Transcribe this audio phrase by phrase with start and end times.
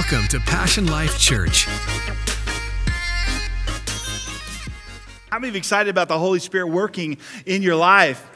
[0.00, 1.66] Welcome to Passion Life Church.
[5.28, 8.26] How many of you excited about the Holy Spirit working in your life?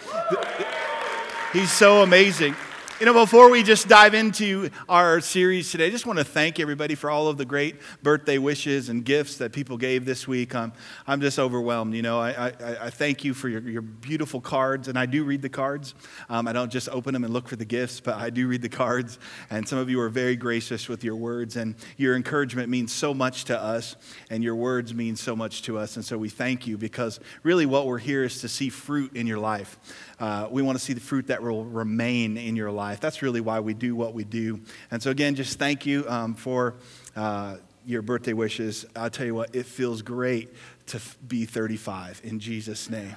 [1.55, 2.55] He's so amazing.
[3.01, 6.61] You know, before we just dive into our series today, I just want to thank
[6.61, 7.75] everybody for all of the great
[8.05, 10.55] birthday wishes and gifts that people gave this week.
[10.55, 10.73] Um,
[11.05, 11.95] I'm just overwhelmed.
[11.95, 15.25] You know, I, I, I thank you for your, your, beautiful cards, and I do
[15.25, 15.97] read the cards.
[16.29, 18.63] Um, I don't just open them and look for the gifts, but I do read
[18.63, 19.19] the cards.
[19.51, 23.13] And some of you are very gracious with your words, and your encouragement means so
[23.13, 23.97] much to us,
[24.31, 25.97] and your words mean so much to us.
[25.97, 29.27] And so we thank you because really what we're here is to see fruit in
[29.27, 29.81] your life.
[30.21, 33.01] Uh, we want to see the fruit that will remain in your life.
[33.01, 34.61] That's really why we do what we do.
[34.91, 36.77] And so, again, just thank you um, for
[37.17, 38.87] uh, your birthday wishes.
[38.95, 40.53] I'll tell you what, it feels great
[40.87, 43.17] to be 35 in Jesus' name.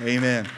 [0.00, 0.48] Amen.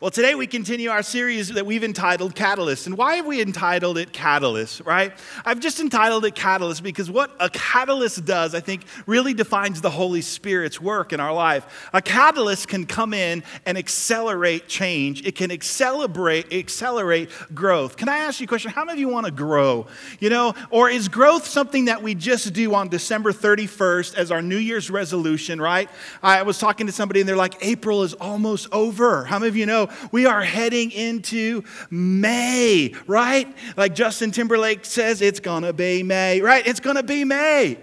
[0.00, 2.86] Well, today we continue our series that we've entitled Catalyst.
[2.86, 5.12] And why have we entitled it Catalyst, right?
[5.44, 9.90] I've just entitled it Catalyst because what a catalyst does, I think, really defines the
[9.90, 11.90] Holy Spirit's work in our life.
[11.92, 17.98] A catalyst can come in and accelerate change, it can accelerate, accelerate growth.
[17.98, 18.70] Can I ask you a question?
[18.70, 19.86] How many of you want to grow?
[20.18, 24.40] You know, or is growth something that we just do on December 31st as our
[24.40, 25.90] New Year's resolution, right?
[26.22, 29.26] I was talking to somebody and they're like, April is almost over.
[29.26, 33.52] How many of you know we are heading into May, right?
[33.76, 36.66] Like Justin Timberlake says, it's gonna be May, right?
[36.66, 37.78] It's gonna be May.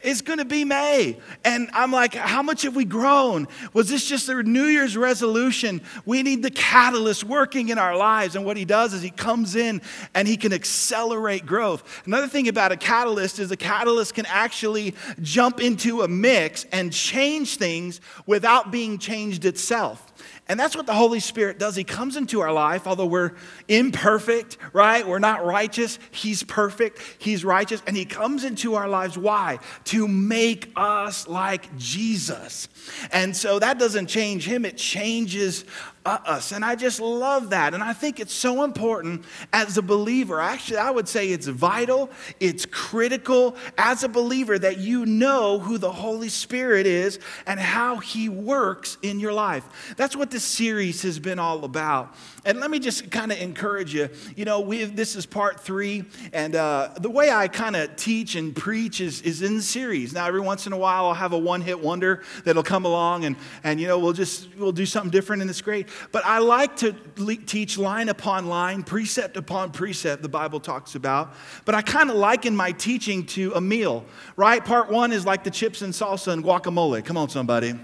[0.00, 1.18] It's going to be May.
[1.44, 3.48] And I'm like, how much have we grown?
[3.72, 5.80] Was this just a New Year's resolution?
[6.06, 8.36] We need the catalyst working in our lives.
[8.36, 9.82] And what he does is he comes in
[10.14, 12.02] and he can accelerate growth.
[12.06, 16.92] Another thing about a catalyst is a catalyst can actually jump into a mix and
[16.92, 20.04] change things without being changed itself.
[20.48, 21.76] And that's what the Holy Spirit does.
[21.76, 23.32] He comes into our life, although we're
[23.68, 25.06] imperfect, right?
[25.06, 25.98] We're not righteous.
[26.10, 27.00] He's perfect.
[27.18, 27.82] He's righteous.
[27.86, 29.18] And He comes into our lives.
[29.18, 29.58] Why?
[29.84, 32.68] To make us like Jesus.
[33.12, 35.66] And so that doesn't change Him, it changes
[36.04, 36.52] Uh, us.
[36.52, 37.74] And I just love that.
[37.74, 40.40] And I think it's so important as a believer.
[40.40, 42.08] Actually, I would say it's vital,
[42.40, 47.98] it's critical as a believer that you know who the Holy Spirit is and how
[47.98, 49.94] He works in your life.
[49.96, 52.14] That's what this series has been all about.
[52.48, 54.08] And let me just kind of encourage you.
[54.34, 58.36] You know, we this is part three, and uh, the way I kind of teach
[58.36, 60.14] and preach is, is in series.
[60.14, 63.36] Now, every once in a while, I'll have a one-hit wonder that'll come along, and
[63.64, 65.90] and you know, we'll just we'll do something different, and it's great.
[66.10, 70.22] But I like to le- teach line upon line, precept upon precept.
[70.22, 71.34] The Bible talks about.
[71.66, 74.06] But I kind of liken my teaching to a meal,
[74.36, 74.64] right?
[74.64, 77.04] Part one is like the chips and salsa and guacamole.
[77.04, 77.74] Come on, somebody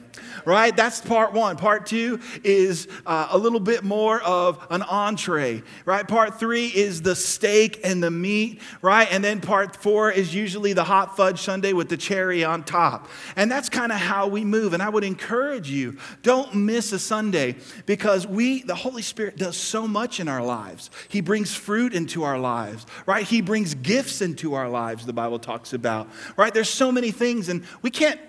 [0.45, 0.77] right?
[0.77, 1.57] That's part one.
[1.57, 6.07] Part two is uh, a little bit more of an entree, right?
[6.07, 9.09] Part three is the steak and the meat, right?
[9.11, 13.09] And then part four is usually the hot fudge sundae with the cherry on top.
[13.37, 14.73] And that's kind of how we move.
[14.73, 19.57] And I would encourage you, don't miss a Sunday because we, the Holy Spirit does
[19.57, 20.91] so much in our lives.
[21.09, 23.25] He brings fruit into our lives, right?
[23.25, 26.53] He brings gifts into our lives, the Bible talks about, right?
[26.53, 28.21] There's so many things, and we can't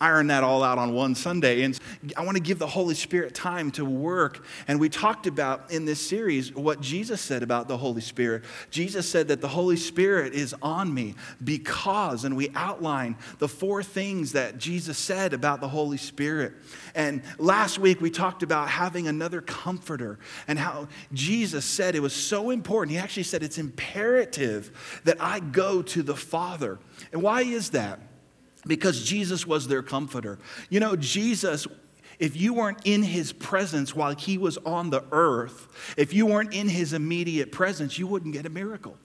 [0.00, 1.62] iron that all out on one Sunday.
[1.62, 1.78] And
[2.16, 4.44] I want to give the Holy Spirit time to work.
[4.66, 8.44] And we talked about in this series what Jesus said about the Holy Spirit.
[8.70, 13.82] Jesus said that the Holy Spirit is on me because, and we outline the four
[13.82, 16.52] things that Jesus said about the Holy Spirit.
[16.94, 20.18] And last week we talked about having another comforter
[20.48, 22.92] and how Jesus said it was so important.
[22.92, 26.80] He actually said it's imperative that I go to the Father.
[27.12, 28.00] And why is that?
[28.66, 30.38] Because Jesus was their comforter.
[30.70, 31.66] You know, Jesus
[32.18, 36.54] if you weren't in his presence while he was on the earth, if you weren't
[36.54, 38.96] in his immediate presence, you wouldn't get a miracle.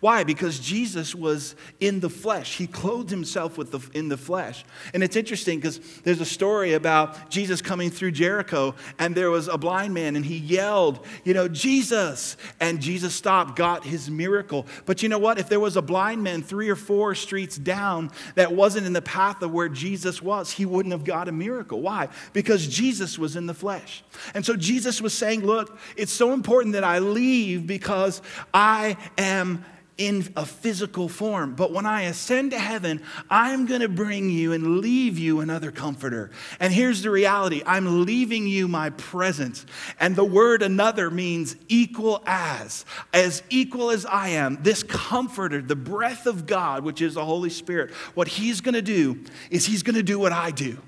[0.00, 0.24] Why?
[0.24, 2.56] Because Jesus was in the flesh.
[2.56, 4.64] He clothed himself with the, in the flesh.
[4.94, 9.48] And it's interesting because there's a story about Jesus coming through Jericho and there was
[9.48, 12.36] a blind man and he yelled, you know, Jesus.
[12.60, 14.66] And Jesus stopped, got his miracle.
[14.84, 15.38] But you know what?
[15.38, 19.02] If there was a blind man three or four streets down that wasn't in the
[19.02, 21.80] path of where Jesus was, he wouldn't have got a miracle.
[21.80, 22.08] Why?
[22.32, 24.02] Because Jesus was in the flesh.
[24.34, 28.22] And so Jesus was saying, look, it's so important that I leave because
[28.52, 29.64] I am
[29.98, 31.54] in a physical form.
[31.54, 35.70] But when I ascend to heaven, I'm going to bring you and leave you another
[35.70, 36.30] comforter.
[36.60, 39.64] And here's the reality I'm leaving you my presence.
[39.98, 44.58] And the word another means equal as, as equal as I am.
[44.62, 48.82] This comforter, the breath of God, which is the Holy Spirit, what he's going to
[48.82, 50.78] do is he's going to do what I do.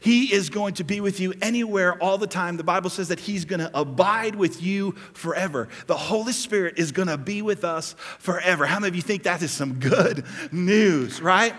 [0.00, 2.56] He is going to be with you anywhere all the time.
[2.56, 5.68] The Bible says that He's going to abide with you forever.
[5.86, 8.66] The Holy Spirit is going to be with us forever.
[8.66, 11.54] How many of you think that is some good news, right?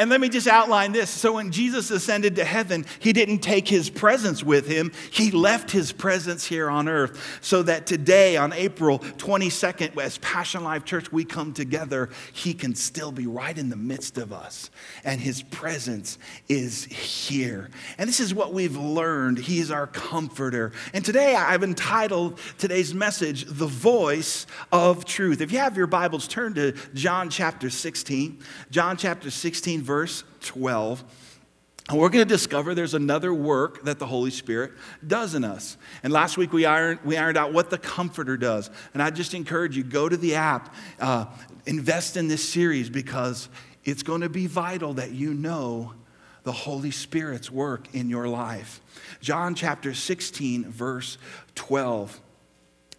[0.00, 1.10] And let me just outline this.
[1.10, 5.70] So, when Jesus ascended to heaven, he didn't take his presence with him, he left
[5.70, 7.38] his presence here on earth.
[7.42, 12.74] So that today, on April 22nd, as Passion Life Church, we come together, he can
[12.74, 14.70] still be right in the midst of us.
[15.04, 16.16] And his presence
[16.48, 17.68] is here.
[17.98, 19.36] And this is what we've learned.
[19.36, 20.72] He is our comforter.
[20.94, 25.42] And today, I've entitled today's message, The Voice of Truth.
[25.42, 28.38] If you have your Bibles, turn to John chapter 16.
[28.70, 31.02] John chapter 16, verse 12.
[31.88, 34.70] And we're going to discover there's another work that the Holy Spirit
[35.04, 35.76] does in us.
[36.04, 38.70] And last week we ironed, we ironed out what the Comforter does.
[38.94, 41.24] And I just encourage you go to the app, uh,
[41.66, 43.48] invest in this series because
[43.82, 45.94] it's going to be vital that you know
[46.44, 48.80] the Holy Spirit's work in your life.
[49.20, 51.18] John chapter 16, verse
[51.56, 52.20] 12.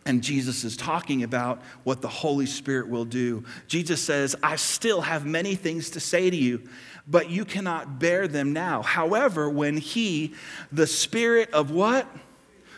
[0.06, 3.44] And Jesus is talking about what the Holy Spirit will do.
[3.68, 6.68] Jesus says, I still have many things to say to you,
[7.08, 8.82] but you cannot bear them now.
[8.82, 10.34] However, when He,
[10.72, 12.08] the Spirit of what?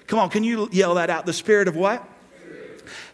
[0.08, 1.26] Come on, can you yell that out?
[1.26, 2.08] The Spirit of what?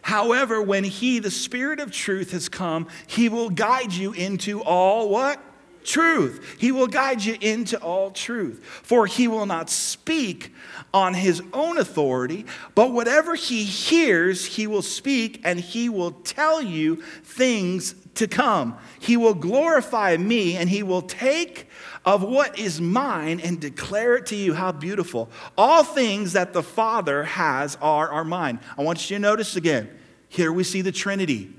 [0.02, 5.08] However, when He, the Spirit of truth, has come, He will guide you into all
[5.08, 5.40] what?
[5.84, 6.56] Truth.
[6.58, 8.64] He will guide you into all truth.
[8.64, 10.52] For he will not speak
[10.92, 16.60] on his own authority, but whatever he hears, he will speak and he will tell
[16.60, 18.76] you things to come.
[18.98, 21.68] He will glorify me and he will take
[22.04, 24.54] of what is mine and declare it to you.
[24.54, 25.30] How beautiful.
[25.56, 28.58] All things that the Father has are, are mine.
[28.76, 29.90] I want you to notice again.
[30.28, 31.52] Here we see the Trinity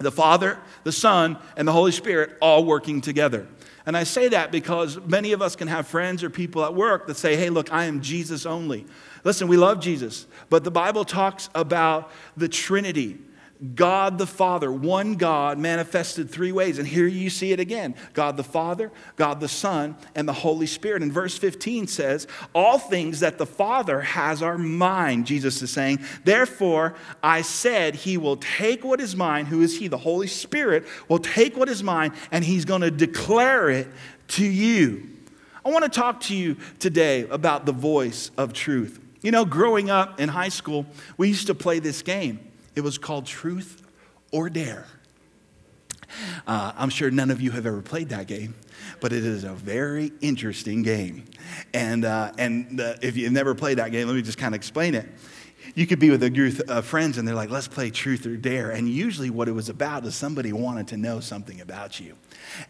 [0.00, 3.46] the Father, the Son, and the Holy Spirit all working together.
[3.86, 7.06] And I say that because many of us can have friends or people at work
[7.06, 8.86] that say, hey, look, I am Jesus only.
[9.24, 13.18] Listen, we love Jesus, but the Bible talks about the Trinity.
[13.74, 16.78] God the Father, one God manifested three ways.
[16.78, 20.66] And here you see it again God the Father, God the Son, and the Holy
[20.66, 21.02] Spirit.
[21.02, 26.00] And verse 15 says, All things that the Father has are mine, Jesus is saying.
[26.24, 29.46] Therefore, I said, He will take what is mine.
[29.46, 29.88] Who is He?
[29.88, 33.88] The Holy Spirit will take what is mine and He's going to declare it
[34.28, 35.06] to you.
[35.64, 38.98] I want to talk to you today about the voice of truth.
[39.20, 40.86] You know, growing up in high school,
[41.18, 42.40] we used to play this game.
[42.74, 43.82] It was called Truth
[44.32, 44.86] or Dare.
[46.46, 48.54] Uh, I'm sure none of you have ever played that game,
[49.00, 51.24] but it is a very interesting game.
[51.72, 54.94] And, uh, and if you've never played that game, let me just kind of explain
[54.94, 55.08] it.
[55.74, 58.36] You could be with a group of friends and they're like, let's play truth or
[58.36, 58.70] dare.
[58.70, 62.16] And usually, what it was about is somebody wanted to know something about you.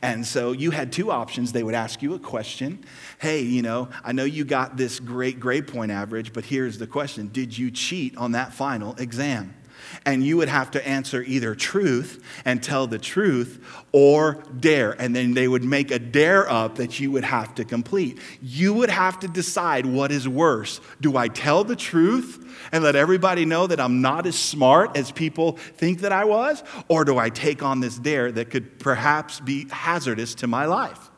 [0.02, 1.52] And so you had two options.
[1.52, 2.84] They would ask you a question
[3.18, 6.86] Hey, you know, I know you got this great grade point average, but here's the
[6.86, 9.54] question Did you cheat on that final exam?
[10.04, 14.92] And you would have to answer either truth and tell the truth or dare.
[14.92, 18.18] And then they would make a dare up that you would have to complete.
[18.40, 20.80] You would have to decide what is worse.
[21.00, 25.10] Do I tell the truth and let everybody know that I'm not as smart as
[25.10, 26.62] people think that I was?
[26.88, 31.09] Or do I take on this dare that could perhaps be hazardous to my life?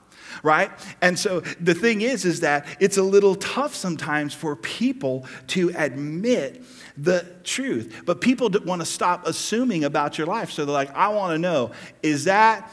[0.43, 0.71] Right?
[1.01, 5.73] And so the thing is, is that it's a little tough sometimes for people to
[5.77, 6.63] admit
[6.97, 8.03] the truth.
[8.05, 10.51] But people want to stop assuming about your life.
[10.51, 12.71] So they're like, I want to know, is that,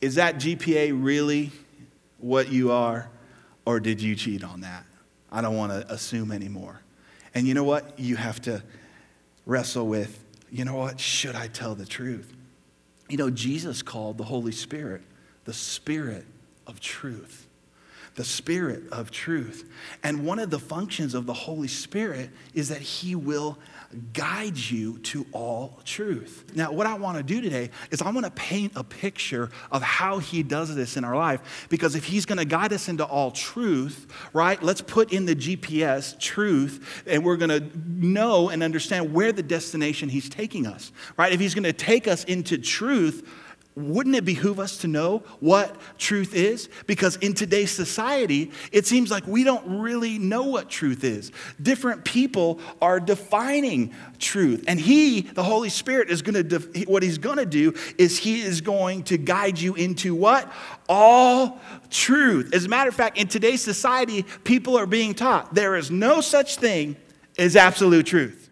[0.00, 1.52] is that GPA really
[2.18, 3.10] what you are?
[3.64, 4.84] Or did you cheat on that?
[5.30, 6.80] I don't want to assume anymore.
[7.34, 7.98] And you know what?
[7.98, 8.62] You have to
[9.46, 10.98] wrestle with, you know what?
[10.98, 12.34] Should I tell the truth?
[13.08, 15.02] You know, Jesus called the Holy Spirit
[15.48, 16.26] the Spirit
[16.66, 17.46] of truth.
[18.16, 19.66] The Spirit of truth.
[20.02, 23.56] And one of the functions of the Holy Spirit is that He will
[24.12, 26.44] guide you to all truth.
[26.54, 29.80] Now, what I want to do today is I want to paint a picture of
[29.80, 31.66] how He does this in our life.
[31.70, 35.34] Because if He's going to guide us into all truth, right, let's put in the
[35.34, 40.92] GPS truth and we're going to know and understand where the destination He's taking us,
[41.16, 41.32] right?
[41.32, 43.26] If He's going to take us into truth,
[43.78, 46.68] wouldn't it behoove us to know what truth is?
[46.86, 51.30] Because in today's society, it seems like we don't really know what truth is.
[51.62, 54.64] Different people are defining truth.
[54.66, 58.18] And He, the Holy Spirit, is going to, def- what He's going to do is
[58.18, 60.52] He is going to guide you into what?
[60.88, 62.52] All truth.
[62.52, 66.20] As a matter of fact, in today's society, people are being taught there is no
[66.20, 66.96] such thing
[67.38, 68.50] as absolute truth.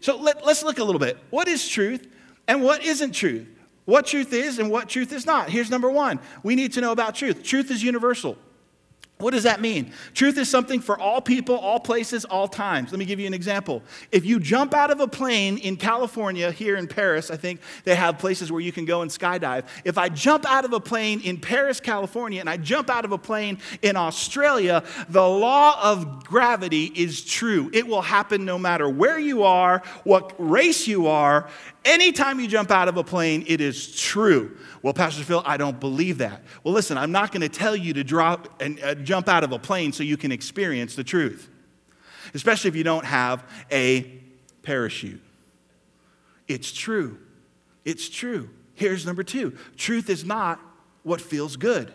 [0.00, 1.18] So let, let's look a little bit.
[1.30, 2.06] What is truth
[2.46, 3.48] and what isn't truth?
[3.86, 5.48] What truth is and what truth is not.
[5.48, 7.42] Here's number one we need to know about truth.
[7.42, 8.36] Truth is universal.
[9.18, 9.94] What does that mean?
[10.12, 12.92] Truth is something for all people, all places, all times.
[12.92, 13.82] Let me give you an example.
[14.12, 17.94] If you jump out of a plane in California, here in Perris, I think they
[17.94, 19.64] have places where you can go and skydive.
[19.86, 23.12] If I jump out of a plane in Perris, California, and I jump out of
[23.12, 27.70] a plane in Australia, the law of gravity is true.
[27.72, 31.48] It will happen no matter where you are, what race you are.
[31.86, 34.56] Anytime you jump out of a plane, it is true.
[34.82, 36.42] Well, Pastor Phil, I don't believe that.
[36.64, 39.52] Well, listen, I'm not going to tell you to drop and uh, jump out of
[39.52, 41.48] a plane so you can experience the truth,
[42.34, 44.02] especially if you don't have a
[44.64, 45.22] parachute.
[46.48, 47.18] It's true.
[47.84, 48.50] It's true.
[48.74, 50.60] Here's number two truth is not
[51.04, 51.92] what feels good.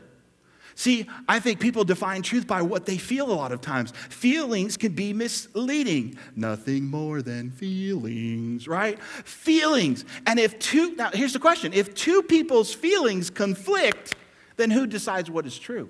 [0.75, 3.91] See, I think people define truth by what they feel a lot of times.
[4.09, 6.17] Feelings can be misleading.
[6.35, 9.01] Nothing more than feelings, right?
[9.01, 10.05] Feelings.
[10.25, 14.15] And if two, now here's the question if two people's feelings conflict,
[14.57, 15.89] then who decides what is true?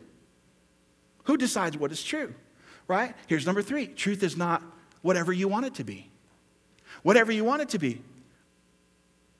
[1.25, 2.33] Who decides what is true,
[2.87, 3.15] right?
[3.27, 4.63] Here's number three truth is not
[5.01, 6.09] whatever you want it to be.
[7.03, 8.01] Whatever you want it to be.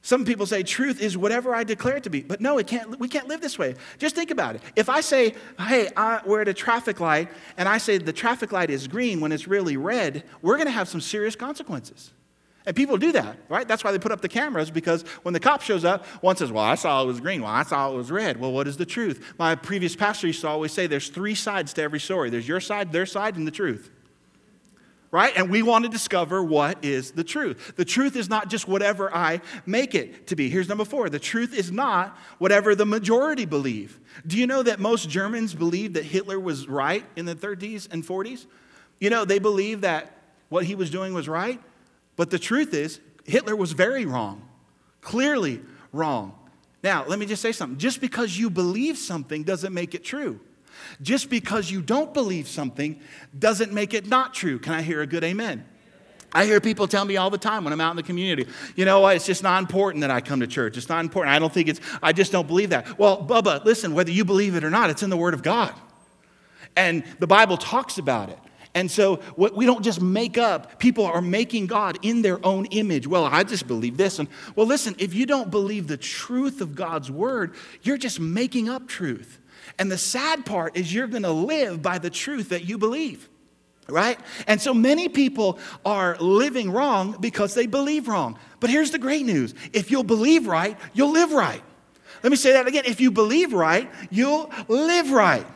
[0.04, 3.00] Some people say truth is whatever I declare it to be, but no, it can't,
[3.00, 3.76] we can't live this way.
[4.00, 4.62] Just think about it.
[4.76, 8.52] If I say, hey, I, we're at a traffic light, and I say the traffic
[8.52, 12.12] light is green when it's really red, we're going to have some serious consequences.
[12.66, 13.68] And people do that, right?
[13.68, 16.52] That's why they put up the cameras because when the cop shows up, one says,
[16.52, 17.42] Well, I saw it was green.
[17.42, 18.40] Well, I saw it was red.
[18.40, 19.34] Well, what is the truth?
[19.40, 22.60] My previous pastor used to always say there's three sides to every story there's your
[22.60, 23.90] side, their side, and the truth
[25.12, 25.34] right?
[25.36, 27.74] And we want to discover what is the truth.
[27.76, 30.50] The truth is not just whatever I make it to be.
[30.50, 34.00] Here's number four the truth is not whatever the majority believe.
[34.26, 38.04] Do you know that most Germans believed that Hitler was right in the 30s and
[38.04, 38.48] 40s?
[39.00, 40.16] You know, they believed that
[40.50, 41.60] what he was doing was right,
[42.16, 44.48] but the truth is, Hitler was very wrong,
[45.02, 46.38] clearly wrong.
[46.84, 47.78] Now, let me just say something.
[47.78, 50.40] Just because you believe something doesn't make it true.
[51.02, 53.00] Just because you don't believe something
[53.38, 54.60] doesn't make it not true.
[54.60, 55.66] Can I hear a good amen?
[56.34, 58.86] I hear people tell me all the time when I'm out in the community, you
[58.86, 60.78] know it's just not important that I come to church.
[60.78, 61.36] It's not important.
[61.36, 62.98] I don't think it's, I just don't believe that.
[62.98, 65.74] Well, Bubba, listen, whether you believe it or not, it's in the Word of God.
[66.78, 68.40] And the Bible talks about it.
[68.74, 73.06] And so we don't just make up, people are making God in their own image.
[73.06, 74.18] Well, I just believe this.
[74.18, 78.70] And well, listen, if you don't believe the truth of God's word, you're just making
[78.70, 79.40] up truth.
[79.82, 83.28] And the sad part is you're going to live by the truth that you believe.
[83.90, 84.20] Right?
[84.46, 88.38] And so many people are living wrong because they believe wrong.
[88.60, 91.64] But here's the great news if you'll believe right, you'll live right.
[92.22, 92.84] Let me say that again.
[92.86, 95.48] If you believe right, you'll live right.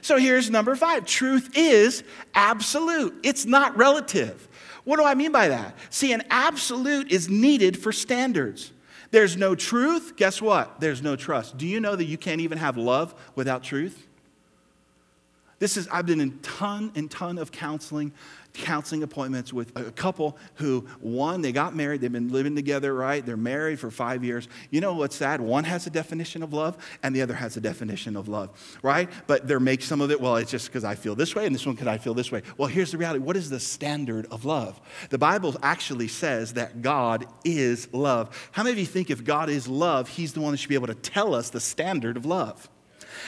[0.00, 2.04] So here's number five truth is
[2.36, 4.46] absolute, it's not relative.
[4.84, 5.74] What do I mean by that?
[5.90, 8.70] See, an absolute is needed for standards.
[9.16, 10.14] There's no truth.
[10.16, 10.78] Guess what?
[10.78, 11.56] There's no trust.
[11.56, 14.06] Do you know that you can't even have love without truth?
[15.58, 18.12] This is, I've been in ton and ton of counseling,
[18.56, 23.24] counseling appointments with a couple who, one, they got married, they've been living together, right?
[23.24, 24.48] They're married for five years.
[24.70, 25.40] You know what's sad?
[25.40, 29.08] One has a definition of love and the other has a definition of love, right?
[29.26, 31.54] But they make some of it, well, it's just because I feel this way and
[31.54, 32.42] this one because I feel this way.
[32.56, 33.20] Well, here's the reality.
[33.20, 34.80] What is the standard of love?
[35.10, 38.48] The Bible actually says that God is love.
[38.52, 40.74] How many of you think if God is love, He's the one that should be
[40.74, 42.68] able to tell us the standard of love?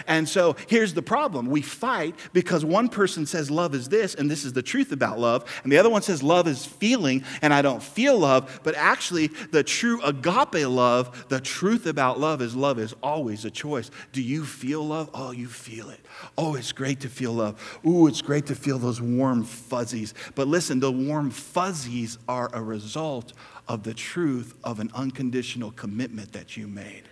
[0.07, 4.31] And so here's the problem we fight because one person says love is this, and
[4.31, 7.53] this is the truth about love, and the other one says love is feeling, and
[7.53, 8.61] I don't feel love.
[8.63, 13.51] But actually, the true agape love, the truth about love is love is always a
[13.51, 13.91] choice.
[14.13, 15.11] Do you feel love?
[15.15, 16.01] Oh, you feel it.
[16.37, 17.81] Oh, it's great to feel love.
[17.87, 20.15] Ooh, it's great to feel those warm fuzzies.
[20.35, 23.33] But listen, the warm fuzzies are a result
[23.69, 27.03] of the truth of an unconditional commitment that you made.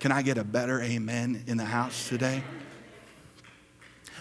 [0.00, 2.42] Can I get a better amen in the house today?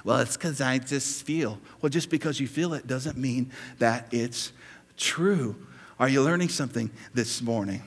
[0.04, 1.60] Well, it's because I just feel.
[1.82, 4.54] Well, just because you feel it doesn't mean that it's
[4.98, 5.56] true.
[6.00, 7.82] Are you learning something this morning?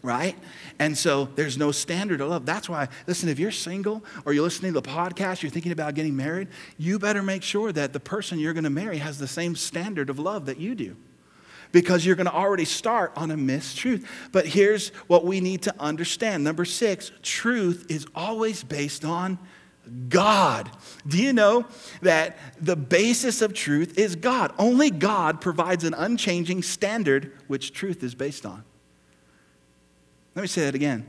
[0.00, 0.36] Right?
[0.78, 2.46] And so there's no standard of love.
[2.46, 5.94] That's why, listen, if you're single or you're listening to the podcast, you're thinking about
[5.94, 9.26] getting married, you better make sure that the person you're going to marry has the
[9.26, 10.96] same standard of love that you do
[11.72, 14.06] because you're going to already start on a mistruth.
[14.32, 16.44] But here's what we need to understand.
[16.44, 19.38] Number six, truth is always based on
[20.08, 20.70] God.
[21.06, 21.66] Do you know
[22.02, 24.52] that the basis of truth is God?
[24.58, 28.64] Only God provides an unchanging standard which truth is based on.
[30.34, 31.06] Let me say that again.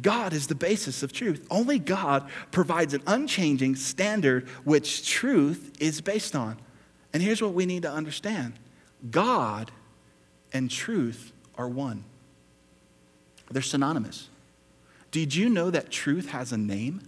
[0.00, 1.46] God is the basis of truth.
[1.50, 6.58] Only God provides an unchanging standard which truth is based on.
[7.12, 8.54] And here's what we need to understand
[9.10, 9.72] God
[10.52, 12.04] and truth are one.
[13.50, 14.28] They're synonymous.
[15.10, 17.02] Did you know that truth has a name?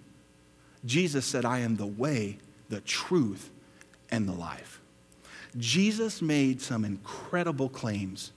[0.85, 3.50] Jesus said, I am the way, the truth,
[4.11, 4.80] and the life.
[5.59, 8.32] Jesus made some incredible claims.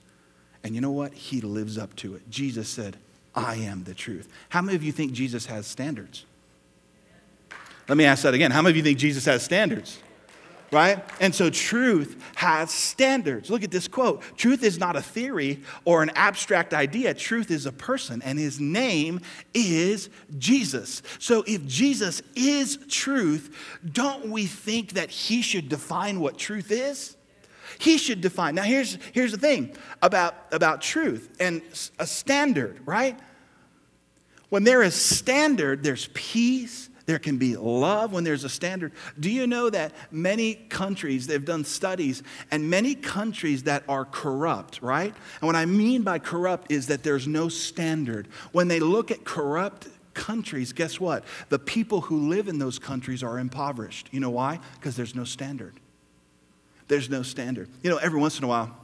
[0.63, 1.13] And you know what?
[1.13, 2.29] He lives up to it.
[2.29, 2.97] Jesus said,
[3.35, 4.27] I am the truth.
[4.49, 6.25] How many of you think Jesus has standards?
[7.87, 8.51] Let me ask that again.
[8.51, 9.99] How many of you think Jesus has standards?
[10.71, 11.03] Right?
[11.19, 13.51] And so truth has standards.
[13.51, 17.13] Look at this quote Truth is not a theory or an abstract idea.
[17.13, 19.21] Truth is a person, and his name
[19.53, 21.03] is Jesus.
[21.19, 23.55] So if Jesus is truth,
[23.91, 27.17] don't we think that he should define what truth is?
[27.79, 28.55] He should define.
[28.55, 31.61] Now, here's, here's the thing about, about truth and
[31.99, 33.19] a standard, right?
[34.49, 38.93] When there is standard, there's peace, there can be love when there's a standard.
[39.19, 44.81] Do you know that many countries, they've done studies, and many countries that are corrupt,
[44.81, 45.13] right?
[45.41, 48.27] And what I mean by corrupt is that there's no standard.
[48.51, 51.25] When they look at corrupt countries, guess what?
[51.49, 54.09] The people who live in those countries are impoverished.
[54.11, 54.59] You know why?
[54.75, 55.73] Because there's no standard.
[56.87, 57.69] There's no standard.
[57.81, 58.75] You know, every once in a while,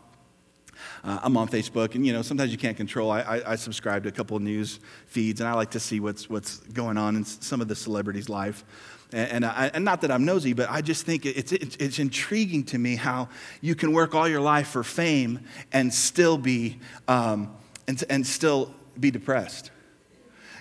[1.04, 3.12] uh, I'm on Facebook, and you know sometimes you can't control.
[3.12, 6.30] I, I, I, subscribe to a couple news feeds, and I like to see what's
[6.30, 8.64] what's going on in some of the celebrities' life.
[9.12, 11.98] And, and, I, and not that I'm nosy, but I just think it's, it's, it's
[11.98, 15.40] intriguing to me how you can work all your life for fame
[15.72, 17.56] and still be um,
[17.88, 19.72] and, and still be depressed.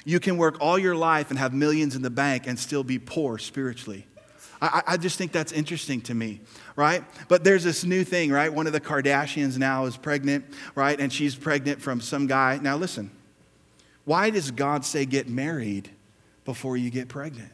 [0.06, 2.98] You can work all your life and have millions in the bank and still be
[2.98, 4.06] poor spiritually.
[4.60, 6.40] I, I just think that's interesting to me,
[6.76, 7.04] right?
[7.28, 8.52] But there's this new thing, right?
[8.52, 10.98] One of the Kardashians now is pregnant, right?
[10.98, 12.58] And she's pregnant from some guy.
[12.60, 13.10] Now, listen,
[14.04, 15.90] why does God say get married
[16.44, 17.52] before you get pregnant?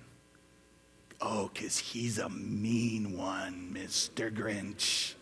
[1.21, 4.35] Oh, because he's a mean one, Mr.
[4.35, 5.15] Grinch.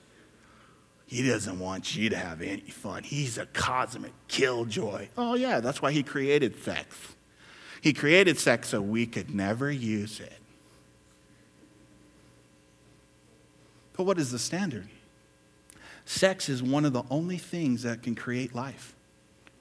[1.07, 3.03] He doesn't want you to have any fun.
[3.03, 5.09] He's a cosmic killjoy.
[5.17, 6.97] Oh, yeah, that's why he created sex.
[7.83, 10.42] He created sex so we could never use it.
[14.03, 14.89] But what is the standard?
[16.07, 18.97] Sex is one of the only things that can create life,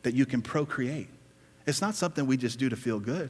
[0.01, 1.09] that you can procreate.
[1.67, 3.29] It's not something we just do to feel good.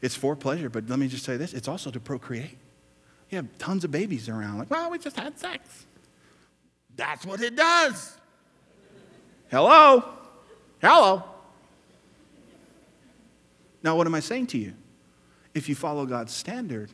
[0.00, 2.56] It's for pleasure, but let me just say this it's also to procreate.
[3.28, 5.84] You have tons of babies around, like, well, we just had sex.
[6.96, 8.16] That's what it does.
[9.50, 10.02] Hello?
[10.80, 11.24] Hello?
[13.82, 14.72] Now, what am I saying to you?
[15.52, 16.88] If you follow God's standard,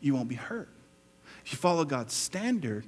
[0.00, 0.68] you won't be hurt.
[1.46, 2.84] You follow God's standard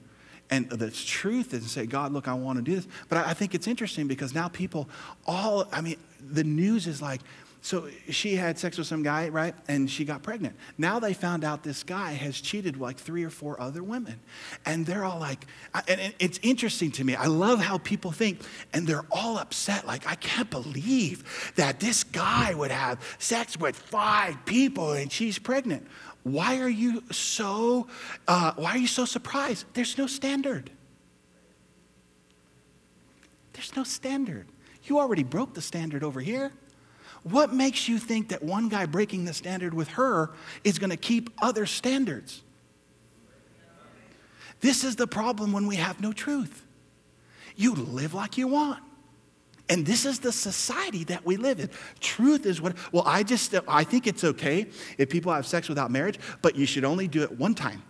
[0.50, 2.86] and the truth and say, God, look, I want to do this.
[3.08, 4.88] But I think it's interesting because now people
[5.26, 7.20] all, I mean, the news is like,
[7.64, 9.54] so she had sex with some guy, right?
[9.68, 10.54] And she got pregnant.
[10.76, 14.20] Now they found out this guy has cheated like three or four other women.
[14.66, 15.46] And they're all like,
[15.88, 17.14] and it's interesting to me.
[17.14, 18.42] I love how people think,
[18.74, 19.86] and they're all upset.
[19.86, 25.38] Like, I can't believe that this guy would have sex with five people and she's
[25.38, 25.86] pregnant.
[26.24, 27.86] Why are you so,
[28.26, 29.66] uh, why are you so surprised?
[29.74, 30.70] There's no standard.
[33.52, 34.46] There's no standard.
[34.84, 36.50] You already broke the standard over here.
[37.22, 40.30] What makes you think that one guy breaking the standard with her
[40.62, 42.42] is going to keep other standards?
[44.60, 46.66] This is the problem when we have no truth.
[47.54, 48.82] You live like you want.
[49.68, 51.70] And this is the society that we live in.
[52.00, 54.66] Truth is what, well, I just, I think it's okay
[54.98, 57.82] if people have sex without marriage, but you should only do it one time.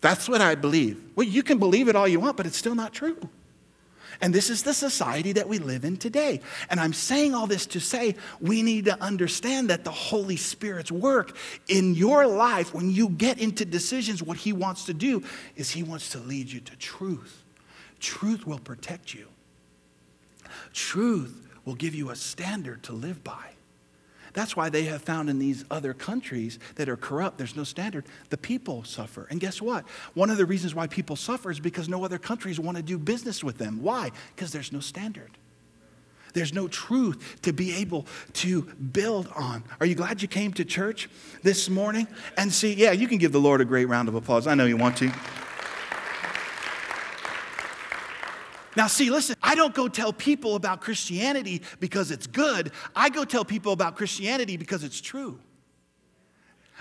[0.00, 1.02] That's what I believe.
[1.14, 3.16] Well, you can believe it all you want, but it's still not true.
[4.20, 6.40] And this is the society that we live in today.
[6.68, 10.92] And I'm saying all this to say we need to understand that the Holy Spirit's
[10.92, 11.36] work
[11.68, 15.22] in your life, when you get into decisions, what He wants to do
[15.56, 17.42] is He wants to lead you to truth.
[17.98, 19.26] Truth will protect you.
[20.74, 23.54] Truth will give you a standard to live by.
[24.34, 28.04] That's why they have found in these other countries that are corrupt, there's no standard.
[28.30, 29.28] The people suffer.
[29.30, 29.86] And guess what?
[30.14, 32.98] One of the reasons why people suffer is because no other countries want to do
[32.98, 33.80] business with them.
[33.80, 34.10] Why?
[34.34, 35.30] Because there's no standard.
[36.32, 39.62] There's no truth to be able to build on.
[39.78, 41.08] Are you glad you came to church
[41.44, 42.08] this morning?
[42.36, 44.48] And see, yeah, you can give the Lord a great round of applause.
[44.48, 45.12] I know you want to.
[48.76, 52.72] Now, see, listen, I don't go tell people about Christianity because it's good.
[52.94, 55.38] I go tell people about Christianity because it's true.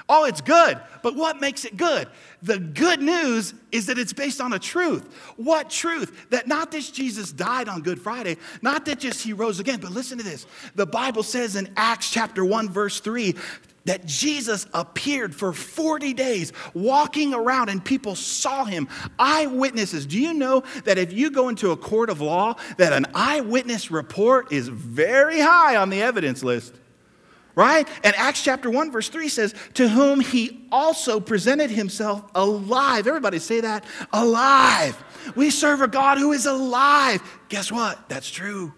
[0.09, 2.09] Oh, it's good, but what makes it good?
[2.41, 5.13] The good news is that it's based on a truth.
[5.37, 6.29] What truth?
[6.29, 9.91] That not that Jesus died on Good Friday, not that just he rose again, but
[9.91, 10.45] listen to this.
[10.75, 13.35] The Bible says in Acts chapter 1, verse 3,
[13.85, 18.87] that Jesus appeared for 40 days walking around and people saw him.
[19.19, 20.05] Eyewitnesses.
[20.05, 23.91] Do you know that if you go into a court of law, that an eyewitness
[23.91, 26.73] report is very high on the evidence list?
[27.55, 27.87] Right?
[28.03, 33.05] And Acts chapter 1, verse 3 says, To whom he also presented himself alive.
[33.05, 35.01] Everybody say that alive.
[35.35, 37.21] We serve a God who is alive.
[37.49, 38.09] Guess what?
[38.09, 38.73] That's true.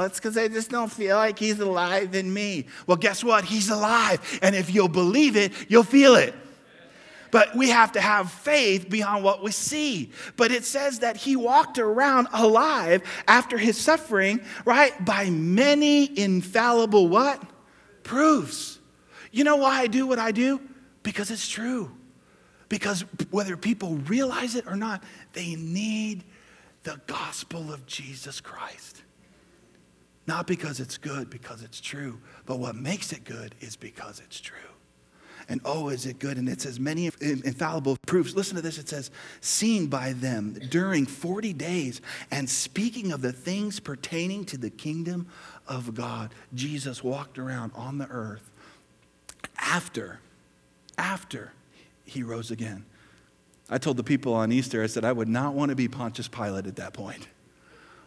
[0.00, 2.64] Well, it's because I just don't feel like he's alive in me.
[2.86, 3.44] Well, guess what?
[3.44, 4.38] He's alive.
[4.40, 6.32] And if you'll believe it, you'll feel it.
[7.30, 10.10] But we have to have faith beyond what we see.
[10.38, 15.04] But it says that he walked around alive after his suffering, right?
[15.04, 17.42] By many infallible what?
[18.02, 18.78] Proofs.
[19.30, 20.62] You know why I do what I do?
[21.02, 21.90] Because it's true.
[22.70, 26.24] Because whether people realize it or not, they need
[26.84, 29.02] the gospel of Jesus Christ.
[30.30, 34.40] Not because it's good, because it's true, but what makes it good is because it's
[34.40, 34.56] true.
[35.48, 36.36] And oh, is it good?
[36.38, 38.36] And it says many infallible proofs.
[38.36, 43.32] Listen to this it says, seen by them during 40 days and speaking of the
[43.32, 45.26] things pertaining to the kingdom
[45.66, 46.32] of God.
[46.54, 48.52] Jesus walked around on the earth
[49.58, 50.20] after,
[50.96, 51.54] after
[52.04, 52.84] he rose again.
[53.68, 56.28] I told the people on Easter, I said, I would not want to be Pontius
[56.28, 57.26] Pilate at that point.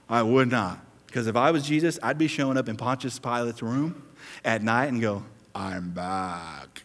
[0.07, 0.79] I would not.
[1.13, 4.02] Because if I was Jesus, I'd be showing up in Pontius Pilate's room
[4.43, 5.23] at night and go,
[5.54, 6.82] I'm back.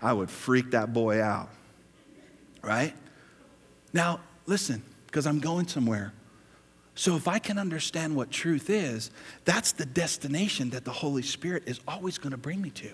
[0.00, 1.48] I would freak that boy out.
[2.62, 2.94] Right?
[3.92, 6.12] Now, listen, because I'm going somewhere.
[6.94, 9.10] So, if I can understand what truth is,
[9.44, 12.90] that's the destination that the Holy Spirit is always going to bring me to.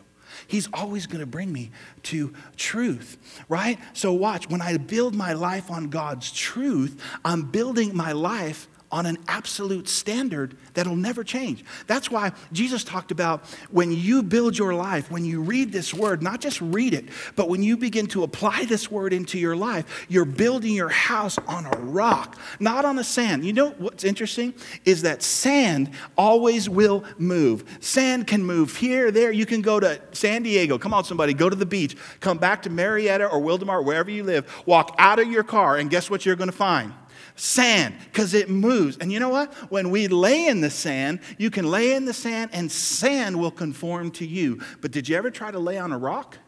[0.47, 1.71] He's always going to bring me
[2.05, 3.19] to truth,
[3.51, 3.79] right?
[3.93, 9.07] So, watch, when I build my life on God's truth, I'm building my life on
[9.07, 11.65] an absolute standard that'll never change.
[11.87, 16.23] That's why Jesus talked about when you build your life, when you read this word,
[16.23, 20.07] not just read it, but when you begin to apply this word into your life,
[20.09, 23.45] you're building your house on a rock, not on the sand.
[23.45, 27.79] You know what's interesting is that sand always will move.
[27.81, 29.31] Sand can move here, there.
[29.31, 30.79] You can go to San Diego.
[30.79, 31.97] Come on, somebody, go to the beach.
[32.21, 34.51] Come back to Murrieta or Wildomar, wherever you live.
[34.67, 36.93] Walk out of your car, and guess what you're going to find?
[37.37, 38.97] Sand because it moves.
[38.99, 39.53] And you know what?
[39.71, 43.51] When we lay in the sand, you can lay in the sand and sand will
[43.51, 44.61] conform to you.
[44.81, 46.39] But did you ever try to lay on a rock?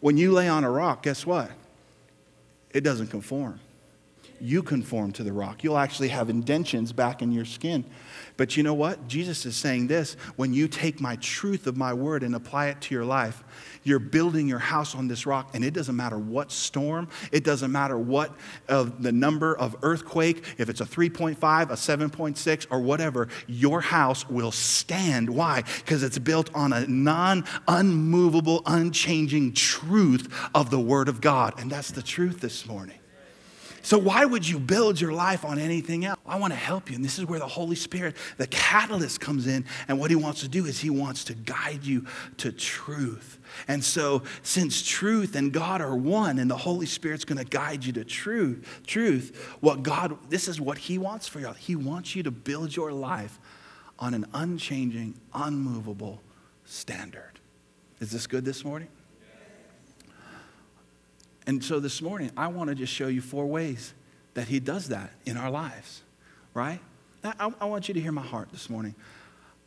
[0.00, 1.50] When you lay on a rock, guess what?
[2.70, 3.60] It doesn't conform.
[4.40, 5.62] You conform to the rock.
[5.62, 7.84] You'll actually have indentions back in your skin.
[8.36, 9.06] But you know what?
[9.06, 12.80] Jesus is saying this when you take my truth of my word and apply it
[12.80, 13.44] to your life,
[13.84, 17.72] you're building your house on this rock, and it doesn't matter what storm, it doesn't
[17.72, 18.34] matter what
[18.68, 21.36] uh, the number of earthquake, if it's a 3.5,
[21.70, 25.28] a 7.6, or whatever, your house will stand.
[25.28, 25.62] Why?
[25.78, 31.54] Because it's built on a non unmovable, unchanging truth of the Word of God.
[31.58, 33.01] And that's the truth this morning.
[33.84, 36.18] So, why would you build your life on anything else?
[36.24, 36.94] I want to help you.
[36.94, 39.64] And this is where the Holy Spirit, the catalyst, comes in.
[39.88, 42.06] And what he wants to do is he wants to guide you
[42.38, 43.40] to truth.
[43.66, 47.84] And so, since truth and God are one, and the Holy Spirit's going to guide
[47.84, 51.52] you to truth, truth, what God, this is what He wants for you.
[51.52, 53.40] He wants you to build your life
[53.98, 56.22] on an unchanging, unmovable
[56.64, 57.40] standard.
[58.00, 58.88] Is this good this morning?
[61.46, 63.94] And so this morning, I want to just show you four ways
[64.34, 66.02] that He does that in our lives,
[66.54, 66.80] right?
[67.24, 68.94] I, I want you to hear my heart this morning.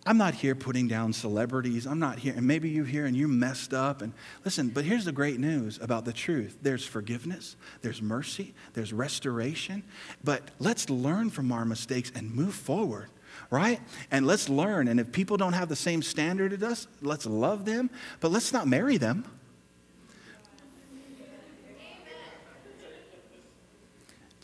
[0.08, 1.88] I'm not here putting down celebrities.
[1.88, 4.04] I'm not here, and maybe you're here and you're messed up.
[4.04, 8.94] And listen, but here's the great news about the truth there's forgiveness, there's mercy, there's
[8.94, 9.84] restoration.
[10.24, 13.10] But let's learn from our mistakes and move forward,
[13.50, 13.82] right?
[14.12, 14.88] And let's learn.
[14.88, 18.54] And if people don't have the same standard as us, let's love them, but let's
[18.54, 19.26] not marry them.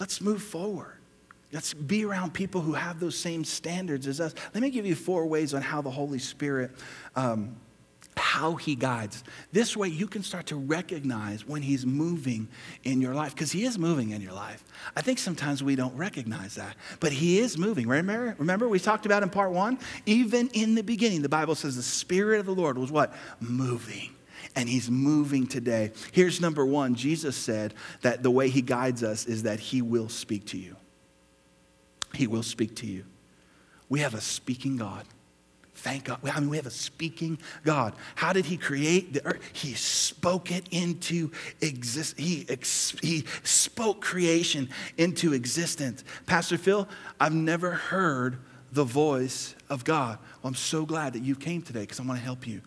[0.02, 0.98] Let's move forward.
[1.54, 4.34] Let's be around people who have those same standards as us.
[4.52, 6.72] Let me give you four ways on how the Holy Spirit,
[7.16, 7.56] um,
[8.18, 9.24] how He guides.
[9.52, 12.48] This way, you can start to recognize when He's moving
[12.84, 14.64] in your life, because He is moving in your life.
[14.96, 17.88] I think sometimes we don't recognize that, but He is moving.
[17.88, 19.78] Remember, remember we talked about in part one?
[20.08, 23.14] Even in the beginning, the Bible says the Spirit of the Lord was what?
[23.40, 24.10] Moving
[24.56, 25.92] and he's moving today.
[26.12, 30.10] Here's number one Jesus said that the way he guides us is that he will
[30.10, 30.76] speak to you.
[32.14, 33.06] He will speak to you.
[33.90, 35.06] We have a speaking God.
[35.82, 36.20] Thank God.
[36.24, 37.96] I mean, we have a speaking God.
[38.14, 39.42] How did He create the earth?
[39.52, 42.24] He spoke it into existence.
[42.24, 46.04] He, ex- he spoke creation into existence.
[46.28, 46.88] Pastor Phil,
[47.20, 48.38] I've never heard
[48.72, 50.20] the voice of God.
[50.42, 52.62] Well, I'm so glad that you came today because I want to help you.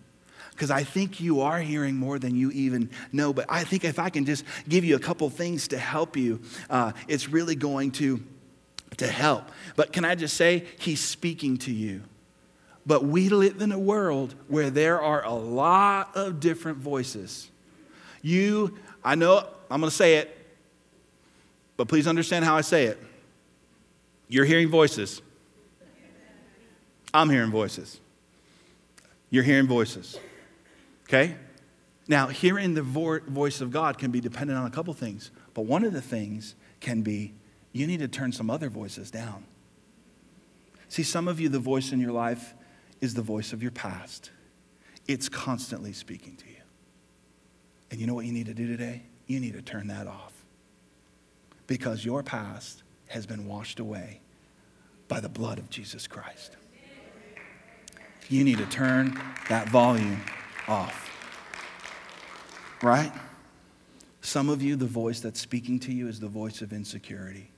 [0.55, 3.33] Because I think you are hearing more than you even know.
[3.33, 6.41] But I think if I can just give you a couple things to help you,
[6.71, 8.23] uh, it's really going to,
[8.99, 9.51] to help.
[9.75, 12.03] But can I just say, He's speaking to you.
[12.87, 17.51] But we live in a world where there are a lot of different voices.
[18.23, 20.37] You, I know, I'm going to say it,
[21.77, 23.03] but please understand how I say it.
[24.29, 25.21] You're hearing voices.
[27.13, 28.01] I'm hearing voices.
[29.31, 30.19] You're hearing voices.
[31.09, 31.37] Okay?
[32.07, 35.63] Now, hearing the vo- voice of God can be dependent on a couple things, but
[35.63, 37.35] one of the things can be
[37.73, 39.45] you need to turn some other voices down.
[40.89, 42.55] See, some of you, the voice in your life
[43.01, 44.31] is the voice of your past,
[45.09, 46.55] it's constantly speaking to you.
[47.91, 49.03] And you know what you need to do today?
[49.27, 50.33] You need to turn that off
[51.67, 54.21] because your past has been washed away
[55.09, 56.57] by the blood of Jesus Christ.
[58.29, 60.23] You need to turn that volume
[60.69, 61.11] off.
[62.83, 63.13] Right?
[64.21, 67.51] Some of you, the voice that's speaking to you is the voice of insecurity.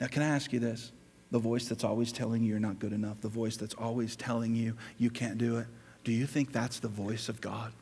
[0.00, 0.92] Now, can I ask you this?
[1.30, 4.54] The voice that's always telling you you're not good enough, the voice that's always telling
[4.54, 5.66] you you can't do it,
[6.04, 7.72] do you think that's the voice of God?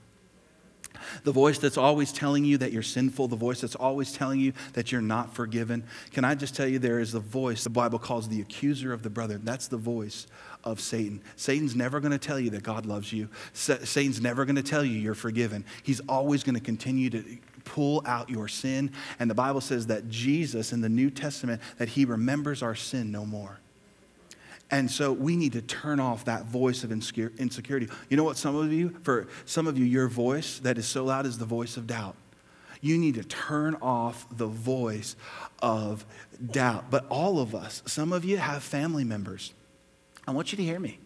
[1.25, 4.53] The voice that's always telling you that you're sinful, the voice that's always telling you
[4.73, 5.85] that you're not forgiven.
[6.12, 9.03] Can I just tell you, there is a voice the Bible calls the accuser of
[9.03, 9.38] the brother.
[9.38, 10.27] That's the voice
[10.66, 11.22] of Satan.
[11.37, 14.85] Satan's never going to tell you that God loves you, Satan's never going to tell
[14.85, 15.64] you you're forgiven.
[15.83, 17.24] He's always going to continue to
[17.64, 18.90] pull out your sin.
[19.18, 23.11] And the Bible says that Jesus in the New Testament, that he remembers our sin
[23.11, 23.61] no more.
[24.70, 27.88] And so we need to turn off that voice of insecurity.
[28.11, 31.05] You know what, some of you, for some of you, your voice that is so
[31.05, 32.16] loud is the voice of doubt.
[32.81, 35.14] You need to turn off the voice
[35.62, 36.05] of
[36.50, 36.90] doubt.
[36.90, 39.52] But all of us, some of you have family members.
[40.26, 40.98] I want you to hear me.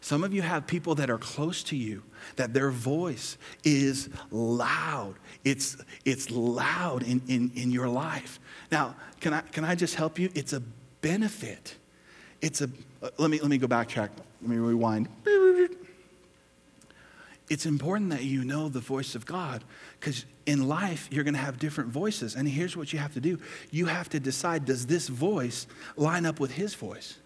[0.00, 2.02] Some of you have people that are close to you,
[2.36, 5.16] that their voice is loud.
[5.42, 8.38] It's, it's loud in, in, in your life.
[8.70, 10.30] Now, can I, can I just help you?
[10.34, 10.60] It's a
[11.00, 11.76] benefit
[12.40, 12.70] it's a,
[13.02, 14.10] uh, let me, let me go backtrack.
[14.42, 15.08] Let me rewind.
[17.48, 19.62] It's important that you know the voice of God
[20.00, 22.34] because in life you're going to have different voices.
[22.34, 23.38] And here's what you have to do
[23.70, 25.66] you have to decide does this voice
[25.96, 27.18] line up with His voice?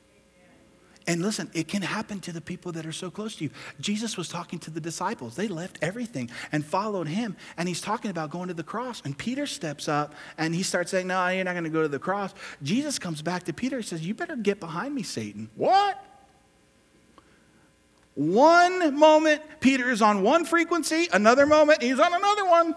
[1.06, 3.50] And listen, it can happen to the people that are so close to you.
[3.80, 5.34] Jesus was talking to the disciples.
[5.34, 7.36] They left everything and followed him.
[7.56, 9.00] And he's talking about going to the cross.
[9.04, 11.88] And Peter steps up and he starts saying, No, you're not going to go to
[11.88, 12.34] the cross.
[12.62, 15.48] Jesus comes back to Peter and says, You better get behind me, Satan.
[15.56, 16.04] What?
[18.14, 22.74] One moment, Peter is on one frequency, another moment, he's on another one.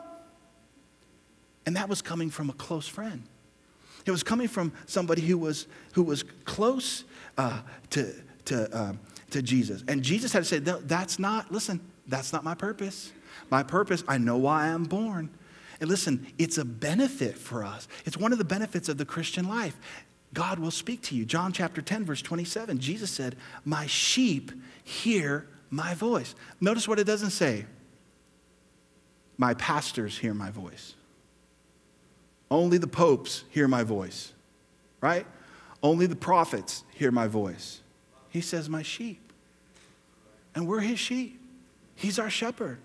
[1.66, 3.24] And that was coming from a close friend.
[4.06, 7.04] It was coming from somebody who was, who was close
[7.38, 8.14] uh, to,
[8.46, 8.94] to, uh,
[9.32, 9.84] to Jesus.
[9.88, 13.12] And Jesus had to say, no, That's not, listen, that's not my purpose.
[13.50, 15.30] My purpose, I know why I'm born.
[15.80, 17.88] And listen, it's a benefit for us.
[18.06, 19.78] It's one of the benefits of the Christian life.
[20.34, 21.26] God will speak to you.
[21.26, 24.52] John chapter 10, verse 27, Jesus said, My sheep
[24.84, 26.36] hear my voice.
[26.60, 27.66] Notice what it doesn't say.
[29.38, 30.96] My pastors hear my voice.
[32.50, 34.32] Only the popes hear my voice,
[35.02, 35.26] right?
[35.84, 37.82] Only the prophets hear my voice.
[38.30, 39.34] He says, My sheep.
[40.56, 41.40] And we're his sheep.
[41.96, 42.80] He's our shepherd.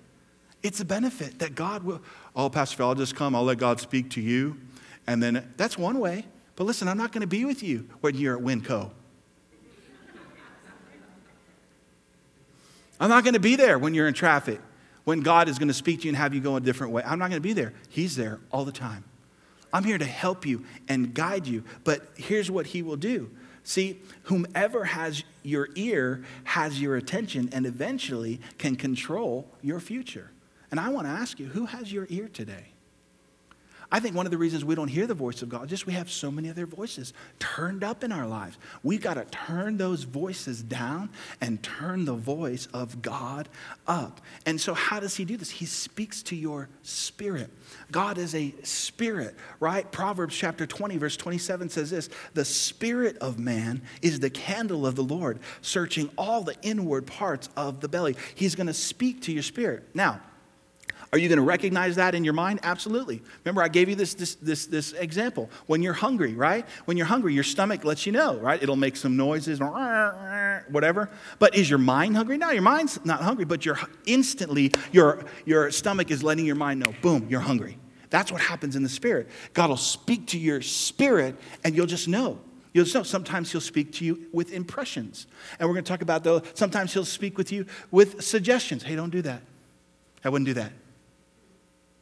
[0.63, 2.03] It's a benefit that God will.
[2.35, 3.37] Oh, Pastor Phil, I'll just come.
[3.37, 4.59] I'll let God speak to you.
[5.07, 6.27] And then that's one way.
[6.57, 8.91] But listen, I'm not going to be with you when you're at WinCo.
[13.01, 14.61] I'm not going to be there when you're in traffic,
[15.05, 17.03] when God is going to speak to you and have you go a different way.
[17.07, 17.73] I'm not going to be there.
[17.89, 19.05] He's there all the time.
[19.73, 21.65] I'm here to help you and guide you.
[21.85, 23.31] But here's what he will do.
[23.65, 30.31] See, whomever has your ear has your attention and eventually can control your future.
[30.71, 32.67] And I want to ask you who has your ear today?
[33.91, 35.87] I think one of the reasons we don't hear the voice of God is just
[35.87, 38.59] we have so many other voices turned up in our lives.
[38.83, 41.09] We've got to turn those voices down
[41.41, 43.49] and turn the voice of God
[43.87, 44.21] up.
[44.45, 45.49] And so, how does He do this?
[45.49, 47.51] He speaks to your spirit.
[47.91, 49.91] God is a spirit, right?
[49.91, 54.97] Proverbs chapter 20, verse 27 says this The spirit of man is the candle of
[54.97, 58.17] the Lord, searching all the inward parts of the belly.
[58.35, 59.85] He's going to speak to your spirit.
[59.95, 60.21] Now,
[61.13, 62.61] are you going to recognize that in your mind?
[62.63, 63.23] Absolutely.
[63.45, 65.49] Remember, I gave you this, this, this, this example.
[65.67, 66.67] When you're hungry, right?
[66.85, 68.63] When you're hungry, your stomach lets you know, right?
[68.63, 69.59] It'll make some noises,
[70.71, 71.09] whatever.
[71.39, 72.37] But is your mind hungry?
[72.37, 76.81] No, your mind's not hungry, but you're instantly, your, your stomach is letting your mind
[76.81, 77.79] know, boom, you're hungry.
[78.11, 79.29] That's what happens in the spirit.
[79.55, 82.39] God will speak to your spirit, and you'll just know.
[82.75, 85.27] You'll know sometimes he'll speak to you with impressions.
[85.59, 88.83] And we're going to talk about though, sometimes he'll speak with you with suggestions.
[88.83, 89.43] Hey, don't do that.
[90.25, 90.73] I wouldn't do that.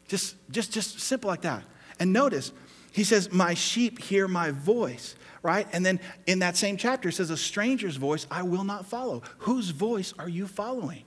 [0.09, 1.63] Just, just, just simple like that.
[1.99, 2.53] And notice,
[2.93, 5.67] he says, My sheep hear my voice, right?
[5.73, 9.23] And then in that same chapter, it says, A stranger's voice I will not follow.
[9.39, 11.05] Whose voice are you following?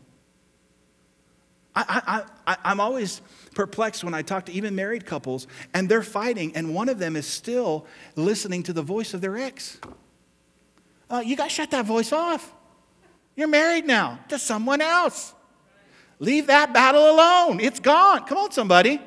[1.76, 2.24] I,
[2.66, 3.22] am always
[3.54, 7.16] perplexed when I talk to even married couples and they're fighting, and one of them
[7.16, 7.86] is still
[8.16, 9.80] listening to the voice of their ex.
[11.10, 12.54] Uh, you guys shut that voice off.
[13.36, 15.34] You're married now to someone else.
[16.20, 17.60] Leave that battle alone.
[17.60, 18.26] It's gone.
[18.26, 19.02] Come on, somebody.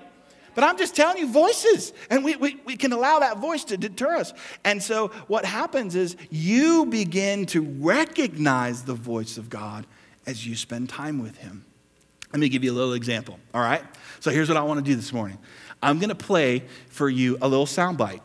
[0.55, 1.93] But I'm just telling you, voices.
[2.11, 4.33] And we, we, we can allow that voice to deter us.
[4.65, 9.87] And so what happens is you begin to recognize the voice of God
[10.27, 11.65] as you spend time with Him.
[12.33, 13.83] Let me give you a little example, all right?
[14.21, 15.39] So here's what I want to do this morning
[15.83, 18.21] I'm going to play for you a little soundbite.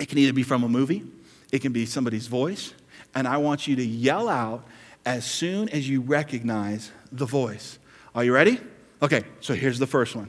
[0.00, 1.04] It can either be from a movie,
[1.52, 2.74] it can be somebody's voice,
[3.14, 4.64] and I want you to yell out
[5.06, 7.78] as soon as you recognize the voice.
[8.14, 8.60] Are you ready?
[9.02, 10.28] Okay, so here's the first one.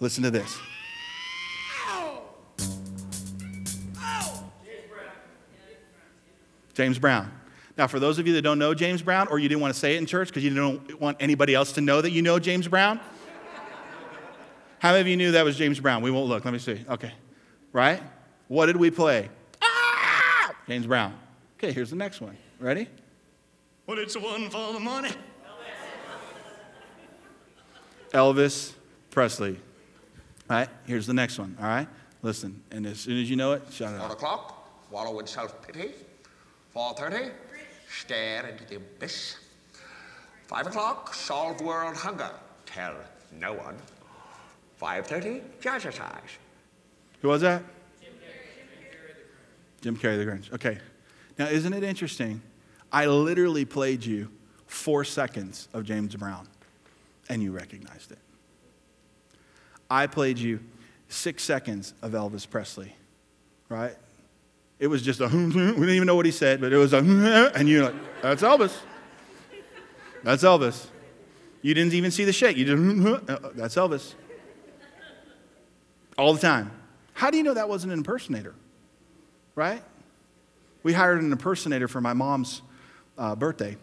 [0.00, 0.58] Listen to this.
[6.74, 7.32] James Brown.
[7.76, 9.78] Now, for those of you that don't know James Brown, or you didn't want to
[9.78, 12.38] say it in church because you don't want anybody else to know that you know
[12.38, 13.00] James Brown,
[14.78, 16.02] how many of you knew that was James Brown?
[16.02, 16.44] We won't look.
[16.44, 16.84] Let me see.
[16.88, 17.12] Okay.
[17.72, 18.00] Right?
[18.46, 19.28] What did we play?
[19.60, 20.54] Ah!
[20.68, 21.18] James Brown.
[21.58, 22.36] Okay, here's the next one.
[22.60, 22.88] Ready?
[23.86, 25.10] Well, it's one for the money.
[28.12, 28.72] Elvis
[29.10, 29.58] Presley.
[30.50, 31.56] All right, here's the next one.
[31.60, 31.88] All right,
[32.22, 32.62] listen.
[32.70, 34.12] And as soon as you know it, shout it out.
[34.12, 35.90] o'clock, wallow in self-pity.
[36.74, 37.30] 4.30,
[37.90, 39.36] stare into the abyss.
[40.46, 42.30] Five o'clock, solve world hunger.
[42.64, 42.94] Tell
[43.32, 43.76] no one.
[44.80, 46.38] 5.30, jazzercise.
[47.20, 47.62] Who was that?
[49.80, 50.52] Jim Carrey, the Grinch.
[50.52, 50.78] Okay.
[51.38, 52.42] Now, isn't it interesting?
[52.92, 54.30] I literally played you
[54.66, 56.48] four seconds of James Brown,
[57.28, 58.18] and you recognized it.
[59.90, 60.60] I played you
[61.08, 62.94] six seconds of Elvis Presley,
[63.68, 63.96] right?
[64.78, 66.98] It was just a, we didn't even know what he said, but it was a,
[67.54, 68.76] and you're like, that's Elvis.
[70.22, 70.86] That's Elvis.
[71.62, 72.56] You didn't even see the shake.
[72.56, 74.14] You just, uh, that's Elvis.
[76.16, 76.70] All the time.
[77.14, 78.54] How do you know that wasn't an impersonator?
[79.54, 79.82] Right?
[80.82, 82.62] We hired an impersonator for my mom's
[83.16, 83.76] uh, birthday.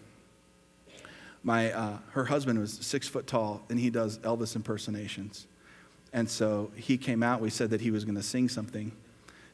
[1.46, 5.46] My, uh, her husband was six foot tall, and he does Elvis impersonations.
[6.12, 7.40] And so he came out.
[7.40, 8.92] We said that he was going to sing something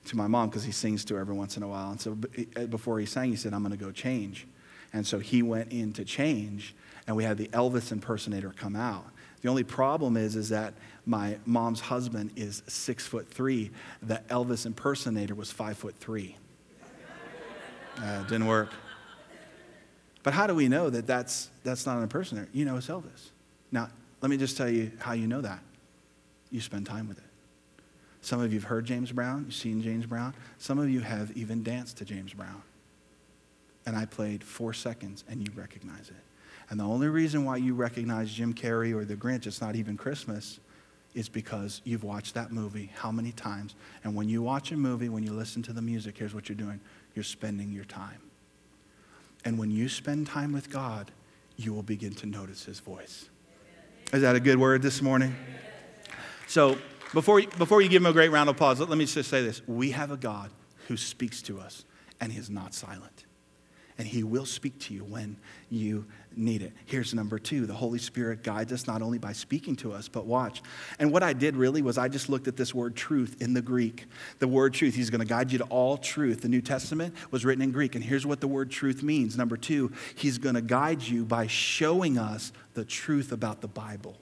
[0.06, 1.92] to my mom because he sings to her every once in a while.
[1.92, 2.18] And so
[2.56, 4.48] uh, before he sang, he said, I'm going to go change.
[4.94, 6.74] And so he went in to change,
[7.08, 9.06] and we had the Elvis impersonator come out.
[9.42, 10.74] The only problem is, is that
[11.06, 13.70] my mom's husband is six foot three.
[14.02, 16.38] The Elvis impersonator was five foot three.
[17.98, 18.70] Uh, didn't work.
[20.24, 22.48] But how do we know that that's, that's not an impersonator?
[22.54, 23.32] You know it's Elvis.
[23.72, 23.90] Now,
[24.22, 25.60] let me just tell you how you know that.
[26.52, 27.24] You spend time with it.
[28.22, 30.36] Some of you have heard James Brown, you've seen James Brown.
[30.60, 32.62] Some of you have even danced to James Brown.
[33.86, 36.24] And I played four seconds and you recognize it.
[36.70, 39.98] And the only reason why you recognize Jim Carrey or The Grinch, it's not even
[39.98, 40.60] Christmas,
[41.16, 43.76] is because you've watched that movie how many times.
[44.04, 46.56] And when you watch a movie, when you listen to the music, here's what you're
[46.56, 46.80] doing
[47.14, 48.22] you're spending your time.
[49.44, 51.12] And when you spend time with God,
[51.58, 53.30] you will begin to notice his voice.
[54.14, 55.36] Is that a good word this morning?
[56.48, 56.78] So,
[57.14, 59.42] before, before you give him a great round of applause, let, let me just say
[59.44, 59.62] this.
[59.68, 60.50] We have a God
[60.88, 61.86] who speaks to us,
[62.20, 63.26] and he is not silent.
[64.02, 65.38] And he will speak to you when
[65.70, 66.74] you need it.
[66.88, 70.26] Here's number two the Holy Spirit guides us not only by speaking to us, but
[70.26, 70.64] watch.
[70.98, 73.62] And what I did really was I just looked at this word truth in the
[73.62, 74.08] Greek.
[74.40, 76.42] The word truth, he's going to guide you to all truth.
[76.42, 77.94] The New Testament was written in Greek.
[77.94, 79.38] And here's what the word truth means.
[79.38, 84.18] Number two, he's going to guide you by showing us the truth about the Bible.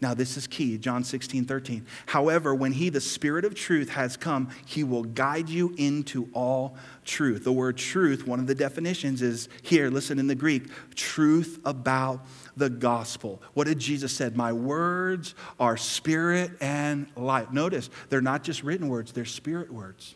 [0.00, 1.86] Now, this is key, John 16, 13.
[2.06, 6.76] However, when he, the Spirit of truth, has come, he will guide you into all
[7.04, 7.44] truth.
[7.44, 12.24] The word truth, one of the definitions is here, listen in the Greek, truth about
[12.56, 13.42] the gospel.
[13.52, 14.36] What did Jesus said?
[14.36, 17.52] My words are spirit and life.
[17.52, 20.14] Notice, they're not just written words, they're spirit words.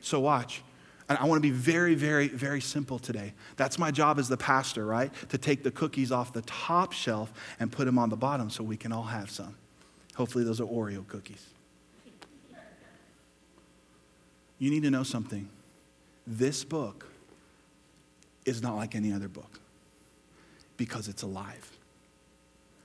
[0.00, 0.62] So watch.
[1.10, 3.34] And I want to be very, very, very simple today.
[3.56, 5.12] That's my job as the pastor, right?
[5.30, 8.62] To take the cookies off the top shelf and put them on the bottom so
[8.62, 9.56] we can all have some.
[10.14, 11.44] Hopefully, those are Oreo cookies.
[14.60, 15.48] You need to know something.
[16.28, 17.08] This book
[18.44, 19.58] is not like any other book
[20.76, 21.72] because it's alive.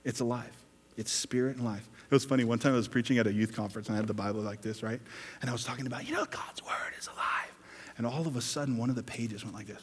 [0.04, 0.52] It's alive.
[0.96, 1.88] It's spirit and life.
[2.10, 2.42] It was funny.
[2.42, 4.62] One time I was preaching at a youth conference and I had the Bible like
[4.62, 5.00] this, right?
[5.42, 7.52] And I was talking about, you know, God's word is alive.
[7.96, 9.82] And all of a sudden, one of the pages went like this.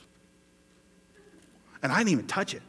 [1.82, 2.62] And I didn't even touch it.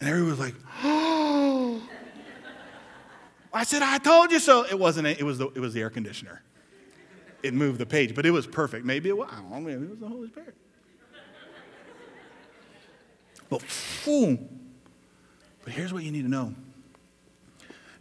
[0.00, 0.54] And everyone was like,
[0.84, 1.82] oh.
[3.52, 4.64] I said, I told you so.
[4.64, 6.42] It wasn't, it was the, it was the air conditioner.
[7.42, 8.84] It moved the page, but it was perfect.
[8.84, 10.54] Maybe it was, I don't know, maybe it was the Holy Spirit.
[13.48, 13.62] But
[14.04, 14.48] boom.
[15.64, 16.54] But here's what you need to know.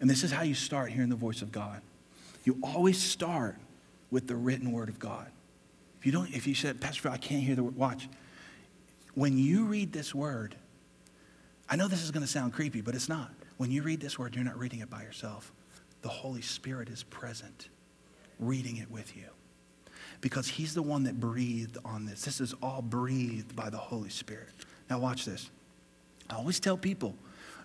[0.02, 1.82] And this is how you start hearing the voice of God.
[2.44, 3.56] You always start
[4.12, 5.28] with the written word of God.
[6.00, 8.08] If you don't, if you said, Pastor Phil, I can't hear the word, watch.
[9.16, 10.56] When you read this word,
[11.70, 13.32] I know this is going to sound creepy, but it's not.
[13.58, 15.52] When you read this word, you're not reading it by yourself.
[16.04, 17.70] The Holy Spirit is present,
[18.40, 19.26] reading it with you.
[20.22, 22.22] Because He's the one that breathed on this.
[22.22, 24.50] This is all breathed by the Holy Spirit.
[24.90, 25.50] Now, watch this.
[26.30, 27.16] I always tell people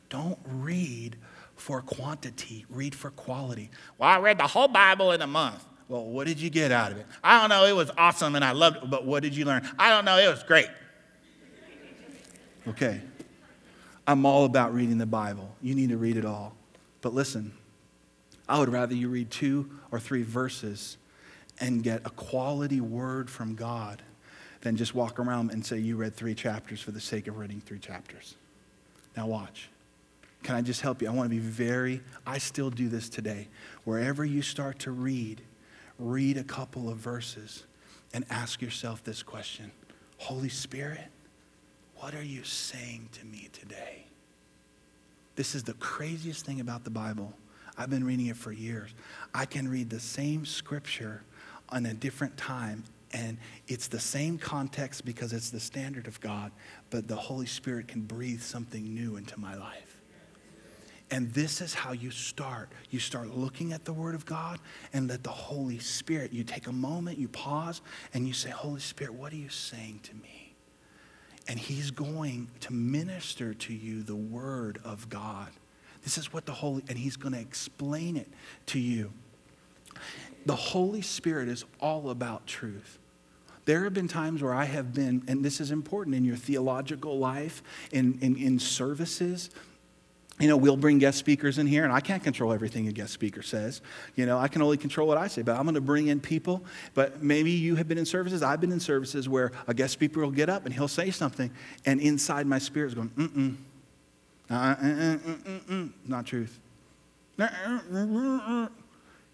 [0.09, 1.16] don't read
[1.57, 3.70] for quantity, read for quality.
[3.99, 5.64] Well, I read the whole Bible in a month.
[5.93, 7.07] Well, what did you get out of it?
[7.22, 7.66] I don't know.
[7.66, 9.68] It was awesome and I loved it, but what did you learn?
[9.78, 10.16] I don't know.
[10.16, 10.68] It was great.
[12.66, 13.03] Okay.
[14.07, 15.55] I'm all about reading the Bible.
[15.61, 16.57] You need to read it all.
[17.03, 17.53] But listen,
[18.49, 20.97] I would rather you read two or three verses
[21.61, 24.01] and get a quality word from God
[24.62, 27.61] than just walk around and say you read three chapters for the sake of reading
[27.61, 28.36] three chapters.
[29.14, 29.68] Now, watch.
[30.43, 31.09] Can I just help you?
[31.09, 33.49] I want to be very, I still do this today.
[33.84, 35.43] Wherever you start to read,
[35.99, 37.64] read a couple of verses
[38.12, 39.72] and ask yourself this question
[40.18, 41.09] Holy Spirit,
[41.97, 44.07] what are you saying to me today?
[45.34, 47.32] This is the craziest thing about the Bible.
[47.76, 48.90] I've been reading it for years.
[49.34, 51.22] I can read the same scripture
[51.70, 56.53] on a different time, and it's the same context because it's the standard of God,
[56.90, 59.91] but the Holy Spirit can breathe something new into my life.
[61.12, 62.70] And this is how you start.
[62.88, 64.58] You start looking at the Word of God
[64.94, 67.82] and let the Holy Spirit, you take a moment, you pause,
[68.14, 70.54] and you say, Holy Spirit, what are you saying to me?
[71.46, 75.48] And He's going to minister to you the Word of God.
[76.02, 78.28] This is what the Holy, and He's going to explain it
[78.66, 79.12] to you.
[80.46, 82.98] The Holy Spirit is all about truth.
[83.66, 87.18] There have been times where I have been, and this is important in your theological
[87.18, 89.50] life, in, in, in services,
[90.41, 93.12] you know, we'll bring guest speakers in here, and I can't control everything a guest
[93.12, 93.83] speaker says.
[94.16, 96.20] You know, I can only control what I say, but I'm going to bring in
[96.20, 96.64] people.
[96.95, 98.43] But maybe you have been in services.
[98.43, 101.51] I've been in services where a guest speaker will get up and he'll say something,
[101.85, 103.57] and inside my spirit is going, mm,
[105.68, 106.59] mm, not truth.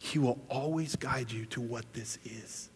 [0.01, 2.68] He will always guide you to what this is.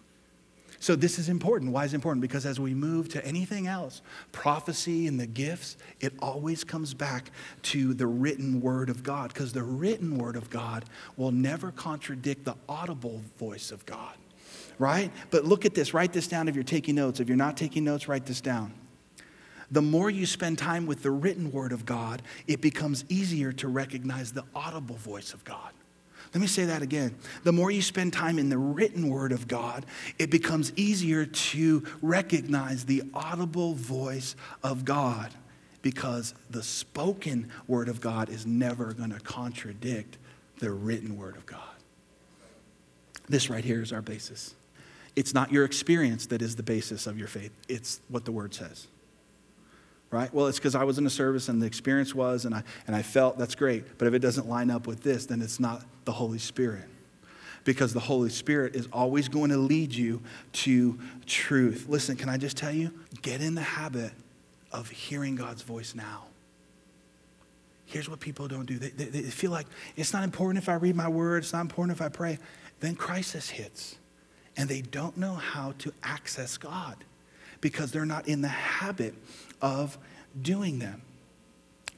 [0.83, 1.70] So, this is important.
[1.70, 2.22] Why is it important?
[2.22, 4.03] Because as we move to anything else,
[4.33, 7.30] prophecy and the gifts, it always comes back
[7.62, 9.33] to the written word of God.
[9.33, 10.85] Because the written word of God
[11.16, 14.16] will never contradict the audible voice of God,
[14.76, 15.12] right?
[15.30, 15.95] But look at this.
[15.95, 17.20] Write this down if you're taking notes.
[17.20, 18.74] If you're not taking notes, write this down.
[19.70, 23.68] The more you spend time with the written word of God, it becomes easier to
[23.68, 25.70] recognize the audible voice of God.
[26.35, 27.14] Let me say that again.
[27.45, 29.85] The more you spend time in the written word of God,
[30.18, 35.30] it becomes easier to recognize the audible voice of God
[35.83, 40.16] because the spoken word of God is never going to contradict
[40.59, 41.61] the written word of God.
[43.28, 44.55] This right here is our basis.
[45.16, 48.55] It's not your experience that is the basis of your faith, it's what the word
[48.55, 48.87] says
[50.13, 50.33] right?
[50.33, 52.95] Well, it's because I was in a service and the experience was, and I, and
[52.95, 53.99] I felt that's great.
[53.99, 56.85] But if it doesn't line up with this, then it's not the Holy Spirit.
[57.65, 60.21] Because the Holy Spirit is always going to lead you
[60.53, 61.87] to truth.
[61.89, 62.93] Listen, can I just tell you?
[63.23, 64.13] Get in the habit
[64.71, 66.25] of hearing God's voice now.
[67.87, 70.75] Here's what people don't do they, they, they feel like it's not important if I
[70.75, 72.39] read my word, it's not important if I pray.
[72.81, 73.97] Then crisis hits,
[74.57, 76.97] and they don't know how to access God
[77.61, 79.15] because they're not in the habit
[79.63, 79.97] of
[80.41, 81.01] doing them.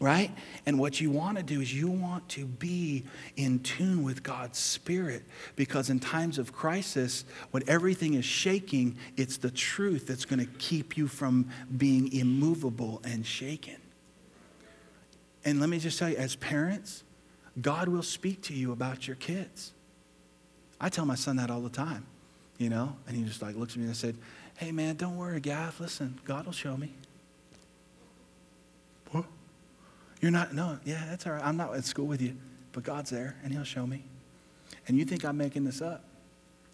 [0.01, 0.31] Right?
[0.67, 3.05] And what you want to do is you want to be
[3.37, 5.23] in tune with God's Spirit
[5.57, 10.53] because in times of crisis, when everything is shaking, it's the truth that's going to
[10.59, 11.49] keep you from
[11.79, 13.77] being immovable and shaken.
[15.45, 17.05] And let me just tell you, as parents,
[17.61, 19.73] God will speak to you about your kids.
[20.81, 22.07] I tell my son that all the time,
[22.59, 24.17] you know, and he just like looks at me and I said,
[24.57, 25.81] Hey man, don't worry, Gav.
[25.81, 26.93] Listen, God will show me.
[29.11, 29.25] What?
[30.25, 31.45] You're not, no, yeah, that's all right.
[31.45, 32.35] I'm not at school with you,
[32.73, 34.05] but God's there and He'll show me.
[34.89, 36.03] And you think I'm making this up.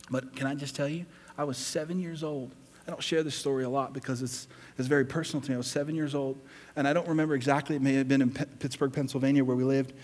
[0.08, 1.04] But can I just tell you,
[1.36, 2.52] I was seven years old.
[2.86, 4.46] I don't share this story a lot because it's,
[4.78, 5.56] it's very personal to me.
[5.56, 6.38] I was seven years old,
[6.76, 7.74] and I don't remember exactly.
[7.74, 9.94] It may have been in P- Pittsburgh, Pennsylvania, where we lived.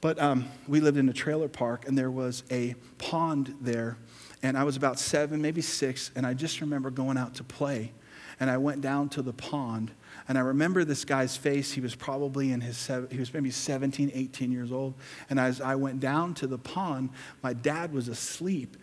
[0.00, 3.98] But um, we lived in a trailer park, and there was a pond there
[4.42, 7.92] And I was about seven, maybe six, and I just remember going out to play.
[8.40, 9.90] And I went down to the pond,
[10.28, 11.72] and I remember this guy's face.
[11.72, 14.94] He was probably in his, he was maybe 17, 18 years old.
[15.28, 17.10] And as I went down to the pond,
[17.42, 18.76] my dad was asleep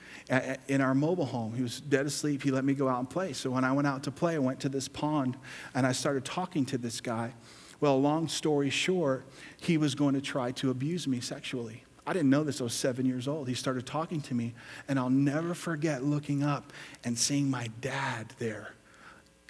[0.68, 1.54] in our mobile home.
[1.56, 2.44] He was dead asleep.
[2.44, 3.32] He let me go out and play.
[3.32, 5.38] So when I went out to play, I went to this pond,
[5.74, 7.34] and I started talking to this guy.
[7.80, 9.26] Well, long story short,
[9.62, 11.84] he was going to try to abuse me sexually.
[12.08, 12.62] I didn't know this.
[12.62, 13.48] I was seven years old.
[13.48, 14.54] He started talking to me,
[14.88, 16.72] and I'll never forget looking up
[17.04, 18.75] and seeing my dad there.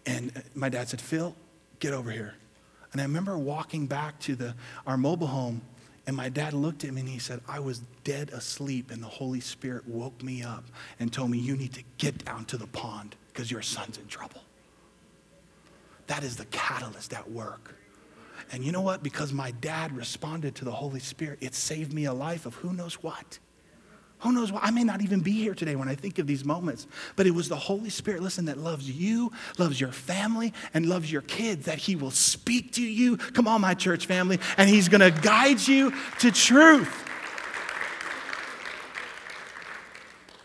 [0.05, 1.35] And my dad said, Phil,
[1.79, 2.35] get over here.
[2.91, 4.55] And I remember walking back to the,
[4.87, 5.61] our mobile home,
[6.07, 9.07] and my dad looked at me and he said, I was dead asleep, and the
[9.07, 10.63] Holy Spirit woke me up
[10.99, 14.07] and told me, You need to get down to the pond because your son's in
[14.07, 14.41] trouble.
[16.07, 17.75] That is the catalyst at work.
[18.51, 19.01] And you know what?
[19.01, 22.73] Because my dad responded to the Holy Spirit, it saved me a life of who
[22.73, 23.39] knows what.
[24.19, 24.63] Who knows what?
[24.63, 27.31] I may not even be here today when I think of these moments, but it
[27.31, 31.65] was the Holy Spirit, listen, that loves you, loves your family, and loves your kids,
[31.65, 33.17] that He will speak to you.
[33.17, 37.05] Come on, my church family, and He's gonna guide you to truth.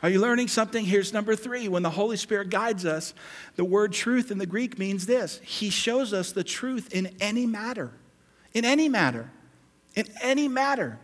[0.03, 0.85] Are you learning something?
[0.85, 1.69] Here's number three.
[1.69, 3.13] When the Holy Spirit guides us,
[3.57, 7.47] the word truth in the Greek means this He shows us the truth in any
[7.47, 7.93] matter.
[8.55, 9.31] In any matter.
[9.95, 10.99] In any matter.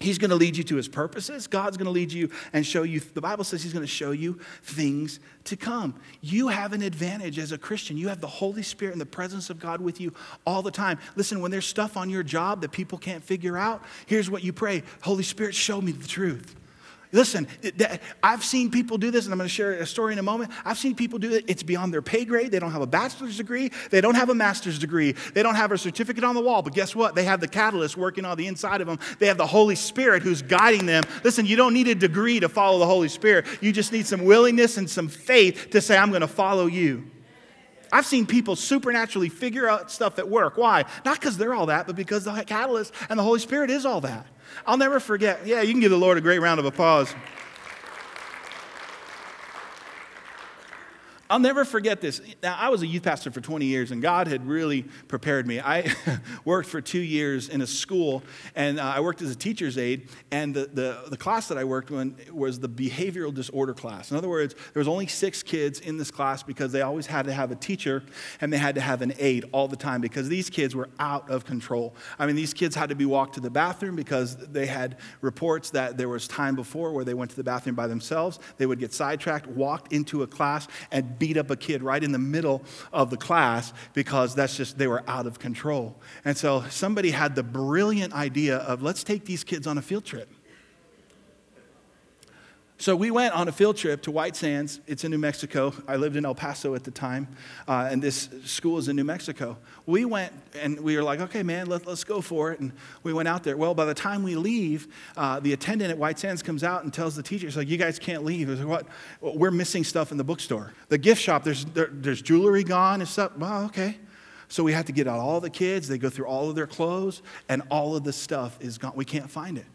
[0.00, 1.46] He's going to lead you to his purposes.
[1.46, 3.00] God's going to lead you and show you.
[3.00, 5.94] The Bible says he's going to show you things to come.
[6.20, 7.96] You have an advantage as a Christian.
[7.96, 10.12] You have the Holy Spirit and the presence of God with you
[10.46, 10.98] all the time.
[11.16, 14.52] Listen, when there's stuff on your job that people can't figure out, here's what you
[14.52, 16.56] pray Holy Spirit, show me the truth.
[17.14, 17.46] Listen,
[18.24, 20.50] I've seen people do this, and I'm going to share a story in a moment.
[20.64, 21.44] I've seen people do it.
[21.46, 22.50] It's beyond their pay grade.
[22.50, 23.70] They don't have a bachelor's degree.
[23.90, 25.12] They don't have a master's degree.
[25.32, 26.60] They don't have a certificate on the wall.
[26.60, 27.14] But guess what?
[27.14, 28.98] They have the catalyst working on the inside of them.
[29.20, 31.04] They have the Holy Spirit who's guiding them.
[31.22, 33.46] Listen, you don't need a degree to follow the Holy Spirit.
[33.60, 37.08] You just need some willingness and some faith to say, I'm going to follow you.
[37.92, 40.56] I've seen people supernaturally figure out stuff at work.
[40.56, 40.84] Why?
[41.04, 44.00] Not because they're all that, but because the catalyst and the Holy Spirit is all
[44.00, 44.26] that.
[44.66, 45.46] I'll never forget.
[45.46, 47.14] Yeah, you can give the Lord a great round of applause.
[51.30, 52.20] I'll never forget this.
[52.42, 55.58] Now, I was a youth pastor for 20 years, and God had really prepared me.
[55.60, 55.90] I
[56.44, 58.22] worked for two years in a school,
[58.54, 60.08] and uh, I worked as a teacher's aide.
[60.30, 64.10] And the, the, the class that I worked in was the behavioral disorder class.
[64.10, 67.24] In other words, there was only six kids in this class because they always had
[67.26, 68.02] to have a teacher
[68.40, 71.28] and they had to have an aide all the time because these kids were out
[71.30, 71.94] of control.
[72.18, 75.70] I mean, these kids had to be walked to the bathroom because they had reports
[75.70, 78.38] that there was time before where they went to the bathroom by themselves.
[78.58, 82.12] They would get sidetracked, walked into a class, and beat up a kid right in
[82.12, 82.62] the middle
[82.92, 86.00] of the class because that's just, they were out of control.
[86.24, 90.04] And so somebody had the brilliant idea of let's take these kids on a field
[90.04, 90.33] trip.
[92.76, 94.80] So we went on a field trip to White Sands.
[94.88, 95.72] It's in New Mexico.
[95.86, 97.28] I lived in El Paso at the time,
[97.68, 99.56] uh, and this school is in New Mexico.
[99.86, 102.58] We went and we were like, okay, man, let, us go for it.
[102.58, 102.72] And
[103.04, 103.56] we went out there.
[103.56, 106.92] Well, by the time we leave, uh, the attendant at White Sands comes out and
[106.92, 108.48] tells the teacher, teachers, like, you guys can't leave.
[108.48, 108.86] Like, what?
[109.20, 110.72] Well, we're missing stuff in the bookstore.
[110.88, 113.36] The gift shop, there's, there, there's jewelry gone and stuff.
[113.36, 113.98] Well, okay.
[114.48, 115.88] So we have to get out all the kids.
[115.88, 118.92] They go through all of their clothes, and all of the stuff is gone.
[118.94, 119.66] We can't find it.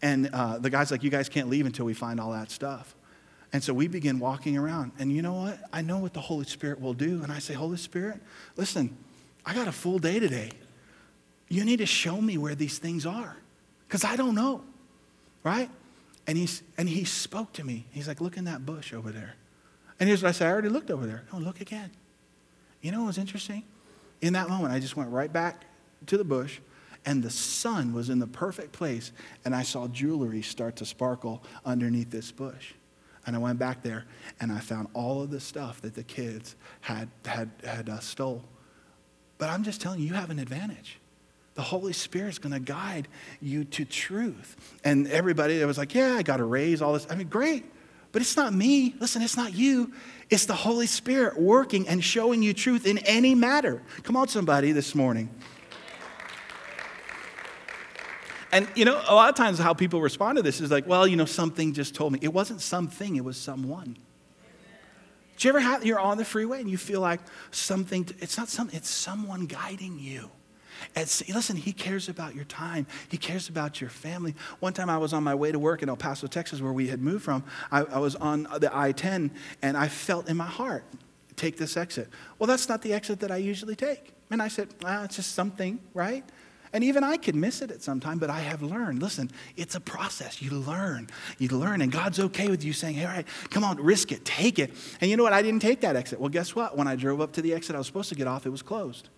[0.00, 2.94] And uh, the guy's like, You guys can't leave until we find all that stuff.
[3.52, 4.92] And so we begin walking around.
[4.98, 5.58] And you know what?
[5.72, 7.22] I know what the Holy Spirit will do.
[7.22, 8.20] And I say, Holy Spirit,
[8.56, 8.96] listen,
[9.44, 10.50] I got a full day today.
[11.48, 13.36] You need to show me where these things are
[13.86, 14.62] because I don't know,
[15.42, 15.70] right?
[16.26, 17.86] And, he's, and he spoke to me.
[17.90, 19.34] He's like, Look in that bush over there.
[19.98, 21.24] And here's what I said I already looked over there.
[21.32, 21.90] Oh, look again.
[22.82, 23.64] You know what was interesting?
[24.20, 25.64] In that moment, I just went right back
[26.06, 26.60] to the bush
[27.04, 29.12] and the sun was in the perfect place,
[29.44, 32.74] and I saw jewelry start to sparkle underneath this bush.
[33.26, 34.06] And I went back there
[34.40, 38.42] and I found all of the stuff that the kids had, had, had uh, stole.
[39.36, 40.98] But I'm just telling you, you have an advantage.
[41.54, 43.06] The Holy Spirit's going to guide
[43.42, 44.56] you to truth.
[44.82, 47.06] And everybody that was like, yeah, I got a raise, all this.
[47.10, 47.66] I mean, great.
[48.12, 48.94] But it's not me.
[48.98, 49.92] Listen, it's not you.
[50.30, 53.82] It's the Holy Spirit working and showing you truth in any matter.
[54.04, 55.28] Come on, somebody, this morning.
[58.52, 61.06] And you know, a lot of times how people respond to this is like, well,
[61.06, 62.18] you know, something just told me.
[62.22, 63.96] It wasn't something, it was someone.
[65.36, 67.20] Do you ever have, you're on the freeway and you feel like
[67.52, 70.30] something, it's not something, it's someone guiding you.
[70.96, 72.86] And listen, he cares about your time.
[73.08, 74.34] He cares about your family.
[74.60, 76.88] One time I was on my way to work in El Paso, Texas, where we
[76.88, 77.44] had moved from.
[77.70, 79.30] I, I was on the I 10
[79.62, 80.84] and I felt in my heart,
[81.36, 82.08] take this exit.
[82.38, 84.12] Well, that's not the exit that I usually take.
[84.30, 86.24] And I said, ah, it's just something, right?
[86.72, 89.02] And even I could miss it at some time, but I have learned.
[89.02, 90.42] Listen, it's a process.
[90.42, 91.08] You learn.
[91.38, 91.82] You learn.
[91.82, 94.72] And God's okay with you saying, hey, all right, come on, risk it, take it.
[95.00, 95.32] And you know what?
[95.32, 96.20] I didn't take that exit.
[96.20, 96.76] Well, guess what?
[96.76, 98.62] When I drove up to the exit I was supposed to get off, it was
[98.62, 99.08] closed.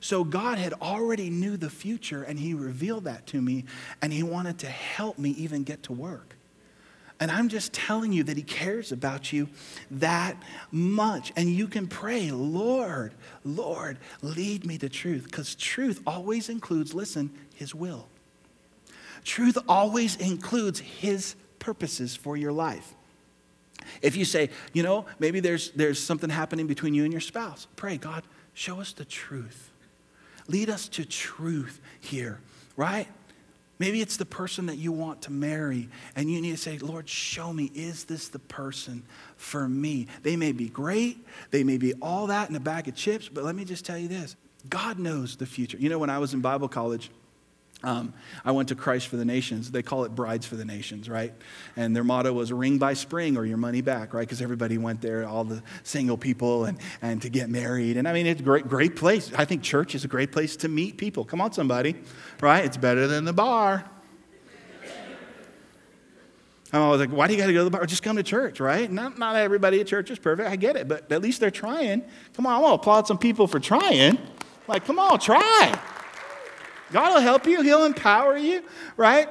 [0.00, 3.64] So God had already knew the future and he revealed that to me
[4.02, 6.35] and he wanted to help me even get to work.
[7.18, 9.48] And I'm just telling you that He cares about you
[9.90, 11.32] that much.
[11.36, 13.14] And you can pray, Lord,
[13.44, 15.24] Lord, lead me to truth.
[15.24, 18.08] Because truth always includes, listen, His will.
[19.24, 22.94] Truth always includes His purposes for your life.
[24.02, 27.66] If you say, you know, maybe there's, there's something happening between you and your spouse,
[27.76, 29.70] pray, God, show us the truth.
[30.48, 32.40] Lead us to truth here,
[32.76, 33.08] right?
[33.78, 37.08] Maybe it's the person that you want to marry, and you need to say, Lord,
[37.08, 39.02] show me, is this the person
[39.36, 40.06] for me?
[40.22, 43.44] They may be great, they may be all that in a bag of chips, but
[43.44, 44.36] let me just tell you this
[44.68, 45.76] God knows the future.
[45.78, 47.10] You know, when I was in Bible college,
[47.82, 48.14] um,
[48.44, 49.70] I went to Christ for the Nations.
[49.70, 51.34] They call it Brides for the Nations, right?
[51.76, 54.26] And their motto was ring by spring or your money back, right?
[54.26, 57.96] Because everybody went there, all the single people, and, and to get married.
[57.96, 59.30] And I mean, it's a great, great place.
[59.36, 61.24] I think church is a great place to meet people.
[61.24, 61.96] Come on, somebody,
[62.40, 62.64] right?
[62.64, 63.84] It's better than the bar.
[66.72, 67.86] I'm always like, why do you got to go to the bar?
[67.86, 68.90] Just come to church, right?
[68.90, 70.48] Not, not everybody at church is perfect.
[70.48, 72.02] I get it, but at least they're trying.
[72.34, 74.18] Come on, I want to applaud some people for trying.
[74.66, 75.78] Like, come on, try.
[76.92, 78.62] God will help you, He'll empower you,
[78.96, 79.28] right?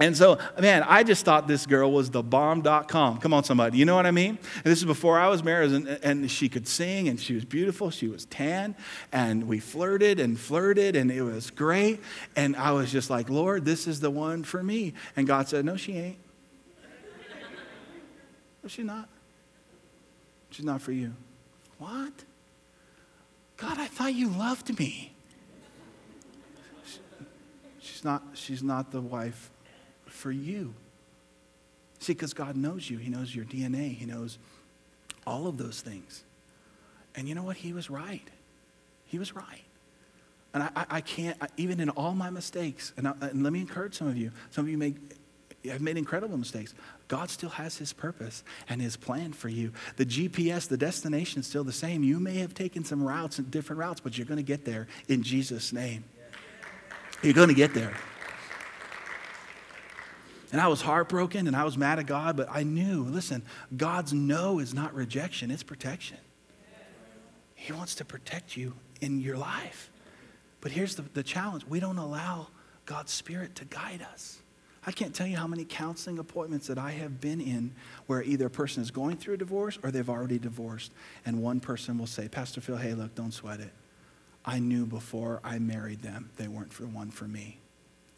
[0.00, 3.18] And so, man, I just thought this girl was the bomb.com.
[3.18, 3.76] Come on, somebody.
[3.76, 4.38] You know what I mean?
[4.54, 7.44] And this is before I was married, and, and, she could sing, and she was
[7.44, 7.90] beautiful.
[7.90, 8.74] She was tan,
[9.12, 12.00] and we flirted and flirted, and it was great.
[12.34, 14.94] And I was just like, Lord, this is the one for me.
[15.16, 16.18] And God said, No, she ain't.
[18.62, 19.06] no, she's not.
[20.48, 21.12] She's not for you.
[21.78, 22.24] What?
[23.58, 25.09] God, I thought you loved me.
[28.00, 29.50] She's not, she's not the wife
[30.06, 30.72] for you.
[31.98, 34.38] See, because God knows you, He knows your DNA, He knows
[35.26, 36.24] all of those things.
[37.14, 37.58] And you know what?
[37.58, 38.26] He was right.
[39.04, 39.64] He was right.
[40.54, 43.92] And I, I, can't, I, even in all my mistakes, and, and let me encourage
[43.92, 44.94] some of you, some of you may
[45.66, 46.72] have made incredible mistakes.
[47.06, 49.72] God still has His purpose and His plan for you.
[49.98, 52.02] The GPS, the destination is still the same.
[52.02, 54.88] You may have taken some routes and different routes, but you're going to get there
[55.08, 56.04] in Jesus' name.
[57.22, 57.94] You're going to get there.
[60.52, 63.42] And I was heartbroken and I was mad at God, but I knew, listen,
[63.76, 66.18] God's no is not rejection, it's protection.
[67.54, 69.90] He wants to protect you in your life.
[70.60, 72.48] But here's the, the challenge we don't allow
[72.86, 74.40] God's Spirit to guide us.
[74.86, 77.72] I can't tell you how many counseling appointments that I have been in
[78.06, 80.92] where either a person is going through a divorce or they've already divorced.
[81.26, 83.72] And one person will say, Pastor Phil, hey, look, don't sweat it.
[84.44, 87.58] I knew before I married them they weren't for one for me,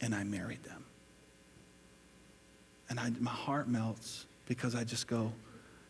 [0.01, 0.85] and I married them.
[2.89, 5.33] And I, my heart melts because I just go,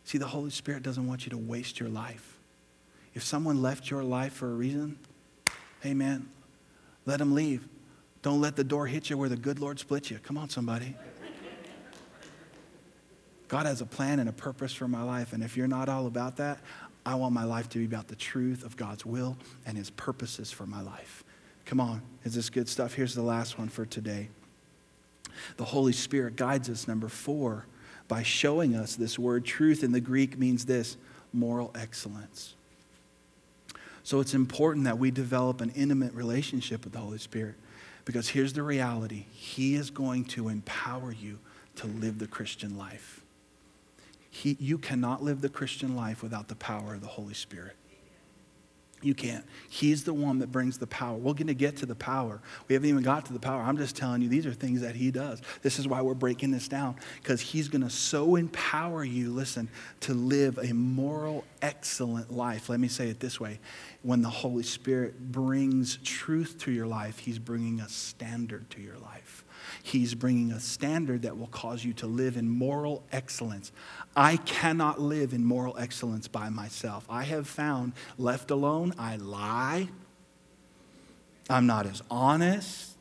[0.03, 2.39] see, the Holy Spirit doesn't want you to waste your life.
[3.13, 4.97] If someone left your life for a reason,
[5.81, 6.29] hey man,
[7.05, 7.67] let them leave.
[8.21, 10.17] Don't let the door hit you where the good Lord split you.
[10.19, 10.95] Come on, somebody.
[13.49, 16.07] God has a plan and a purpose for my life, and if you're not all
[16.07, 16.59] about that,
[17.05, 20.51] I want my life to be about the truth of God's will and his purposes
[20.51, 21.23] for my life.
[21.65, 22.93] Come on, is this good stuff?
[22.93, 24.29] Here's the last one for today.
[25.57, 27.65] The Holy Spirit guides us, number four,
[28.07, 29.45] by showing us this word.
[29.45, 30.97] Truth in the Greek means this
[31.31, 32.55] moral excellence.
[34.03, 37.55] So it's important that we develop an intimate relationship with the Holy Spirit
[38.05, 41.39] because here's the reality He is going to empower you
[41.77, 43.22] to live the Christian life.
[44.33, 47.75] He, you cannot live the Christian life without the power of the Holy Spirit.
[48.99, 49.45] You can't.
[49.69, 51.15] He's the one that brings the power.
[51.15, 52.41] We're going to get to the power.
[52.67, 53.61] We haven't even got to the power.
[53.61, 55.39] I'm just telling you, these are things that He does.
[55.61, 59.69] This is why we're breaking this down, because He's going to so empower you, listen,
[59.99, 62.69] to live a moral, excellent life.
[62.69, 63.59] Let me say it this way
[64.01, 68.97] when the Holy Spirit brings truth to your life, He's bringing a standard to your
[68.97, 69.22] life.
[69.85, 73.73] He's bringing a standard that will cause you to live in moral excellence.
[74.15, 77.05] I cannot live in moral excellence by myself.
[77.09, 79.89] I have found, left alone, I lie.
[81.49, 82.92] I'm not as honest.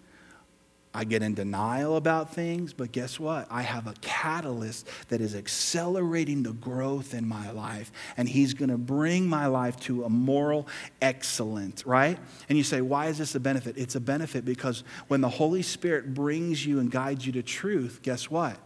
[0.94, 3.46] I get in denial about things, but guess what?
[3.50, 8.68] I have a catalyst that is accelerating the growth in my life, and He's going
[8.68, 10.68] to bring my life to a moral
[11.00, 12.18] excellence, right?
[12.50, 13.78] And you say, why is this a benefit?
[13.78, 18.00] It's a benefit because when the Holy Spirit brings you and guides you to truth,
[18.02, 18.58] guess what?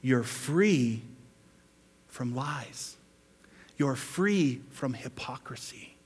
[0.00, 1.02] You're free
[2.08, 2.96] from lies,
[3.76, 5.96] you're free from hypocrisy.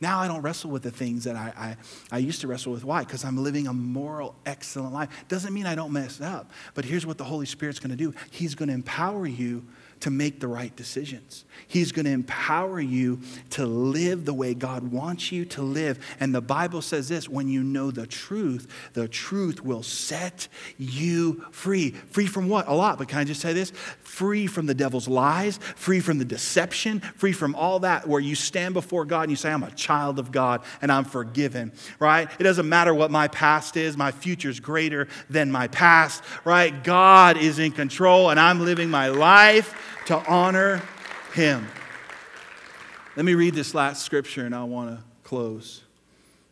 [0.00, 1.76] Now I don't wrestle with the things that I, I,
[2.12, 2.84] I used to wrestle with.
[2.84, 3.00] Why?
[3.00, 5.08] Because I'm living a moral, excellent life.
[5.28, 6.52] Doesn't mean I don't mess up.
[6.74, 9.66] But here's what the Holy Spirit's going to do He's going to empower you
[10.00, 11.44] to make the right decisions.
[11.66, 13.20] He's going to empower you
[13.50, 15.98] to live the way God wants you to live.
[16.20, 21.44] And the Bible says this when you know the truth, the truth will set you
[21.50, 21.90] free.
[21.90, 22.68] Free from what?
[22.68, 23.72] A lot, but can I just say this?
[24.02, 28.34] Free from the devil's lies, free from the deception, free from all that where you
[28.34, 32.30] stand before God and you say, I'm a child of God and I'm forgiven, right?
[32.38, 36.84] It doesn't matter what my past is, my future is greater than my past, right?
[36.84, 39.74] God is in control and I'm living my life
[40.06, 40.82] to honor
[41.34, 41.66] him.
[43.16, 45.82] Let me read this last scripture and I want to close.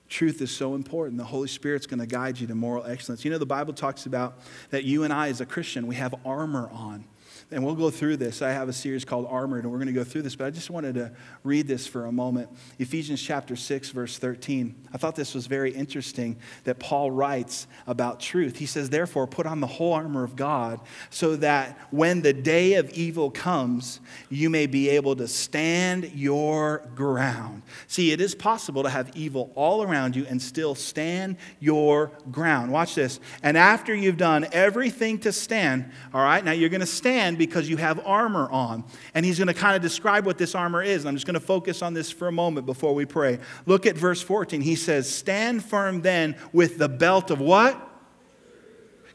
[0.08, 1.18] Truth is so important.
[1.18, 3.24] The Holy Spirit's going to guide you to moral excellence.
[3.24, 4.38] You know, the Bible talks about
[4.70, 7.04] that you and I, as a Christian, we have armor on.
[7.52, 8.42] And we'll go through this.
[8.42, 10.50] I have a series called Armored, and we're going to go through this, but I
[10.50, 11.12] just wanted to
[11.44, 12.50] read this for a moment.
[12.80, 14.74] Ephesians chapter 6, verse 13.
[14.92, 18.56] I thought this was very interesting that Paul writes about truth.
[18.56, 22.74] He says, Therefore, put on the whole armor of God, so that when the day
[22.74, 27.62] of evil comes, you may be able to stand your ground.
[27.86, 32.72] See, it is possible to have evil all around you and still stand your ground.
[32.72, 33.20] Watch this.
[33.44, 37.68] And after you've done everything to stand, all right, now you're going to stand because
[37.68, 38.84] you have armor on.
[39.14, 41.06] And he's going to kind of describe what this armor is.
[41.06, 43.38] I'm just going to focus on this for a moment before we pray.
[43.66, 44.60] Look at verse 14.
[44.60, 47.80] He says, Stand firm then with the belt of what?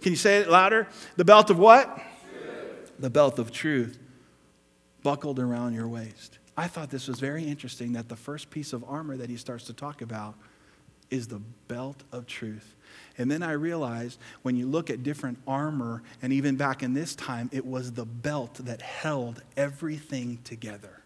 [0.01, 0.87] Can you say it louder?
[1.15, 1.95] The belt of what?
[1.95, 2.93] Truth.
[2.99, 3.99] The belt of truth
[5.03, 6.39] buckled around your waist.
[6.57, 9.65] I thought this was very interesting that the first piece of armor that he starts
[9.65, 10.35] to talk about
[11.11, 12.75] is the belt of truth.
[13.17, 17.13] And then I realized when you look at different armor, and even back in this
[17.13, 21.01] time, it was the belt that held everything together.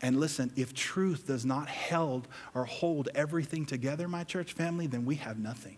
[0.00, 5.04] And listen, if truth does not held or hold everything together, my church family, then
[5.04, 5.76] we have nothing.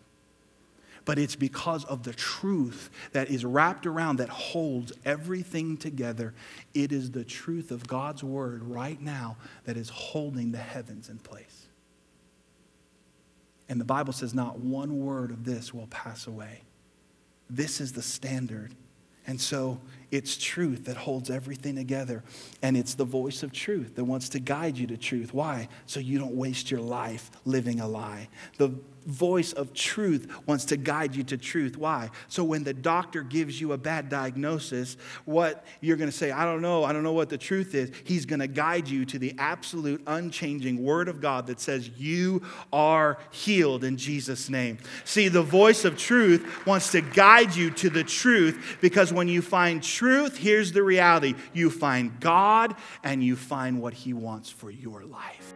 [1.05, 6.33] But it's because of the truth that is wrapped around that holds everything together.
[6.73, 11.19] It is the truth of God's word right now that is holding the heavens in
[11.19, 11.64] place.
[13.69, 16.63] And the Bible says not one word of this will pass away.
[17.49, 18.75] This is the standard.
[19.27, 22.23] And so it's truth that holds everything together.
[22.63, 25.35] And it's the voice of truth that wants to guide you to truth.
[25.35, 25.69] Why?
[25.87, 28.29] So you don't waste your life living a lie.
[28.59, 28.75] The
[29.07, 31.77] voice of truth wants to guide you to truth.
[31.77, 32.11] Why?
[32.29, 36.45] So when the doctor gives you a bad diagnosis, what you're going to say, I
[36.45, 39.19] don't know, I don't know what the truth is, he's going to guide you to
[39.19, 42.43] the absolute unchanging word of God that says, You
[42.73, 44.79] are healed in Jesus' name.
[45.05, 49.43] See, the voice of truth wants to guide you to the truth because when you
[49.43, 54.71] find truth, here's the reality you find God and you find what he wants for
[54.71, 55.55] your life.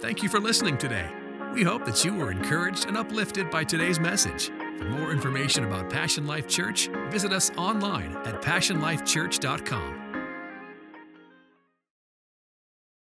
[0.00, 1.10] Thank you for listening today.
[1.52, 4.48] We hope that you were encouraged and uplifted by today's message.
[4.78, 10.05] For more information about Passion Life Church, visit us online at passionlifechurch.com.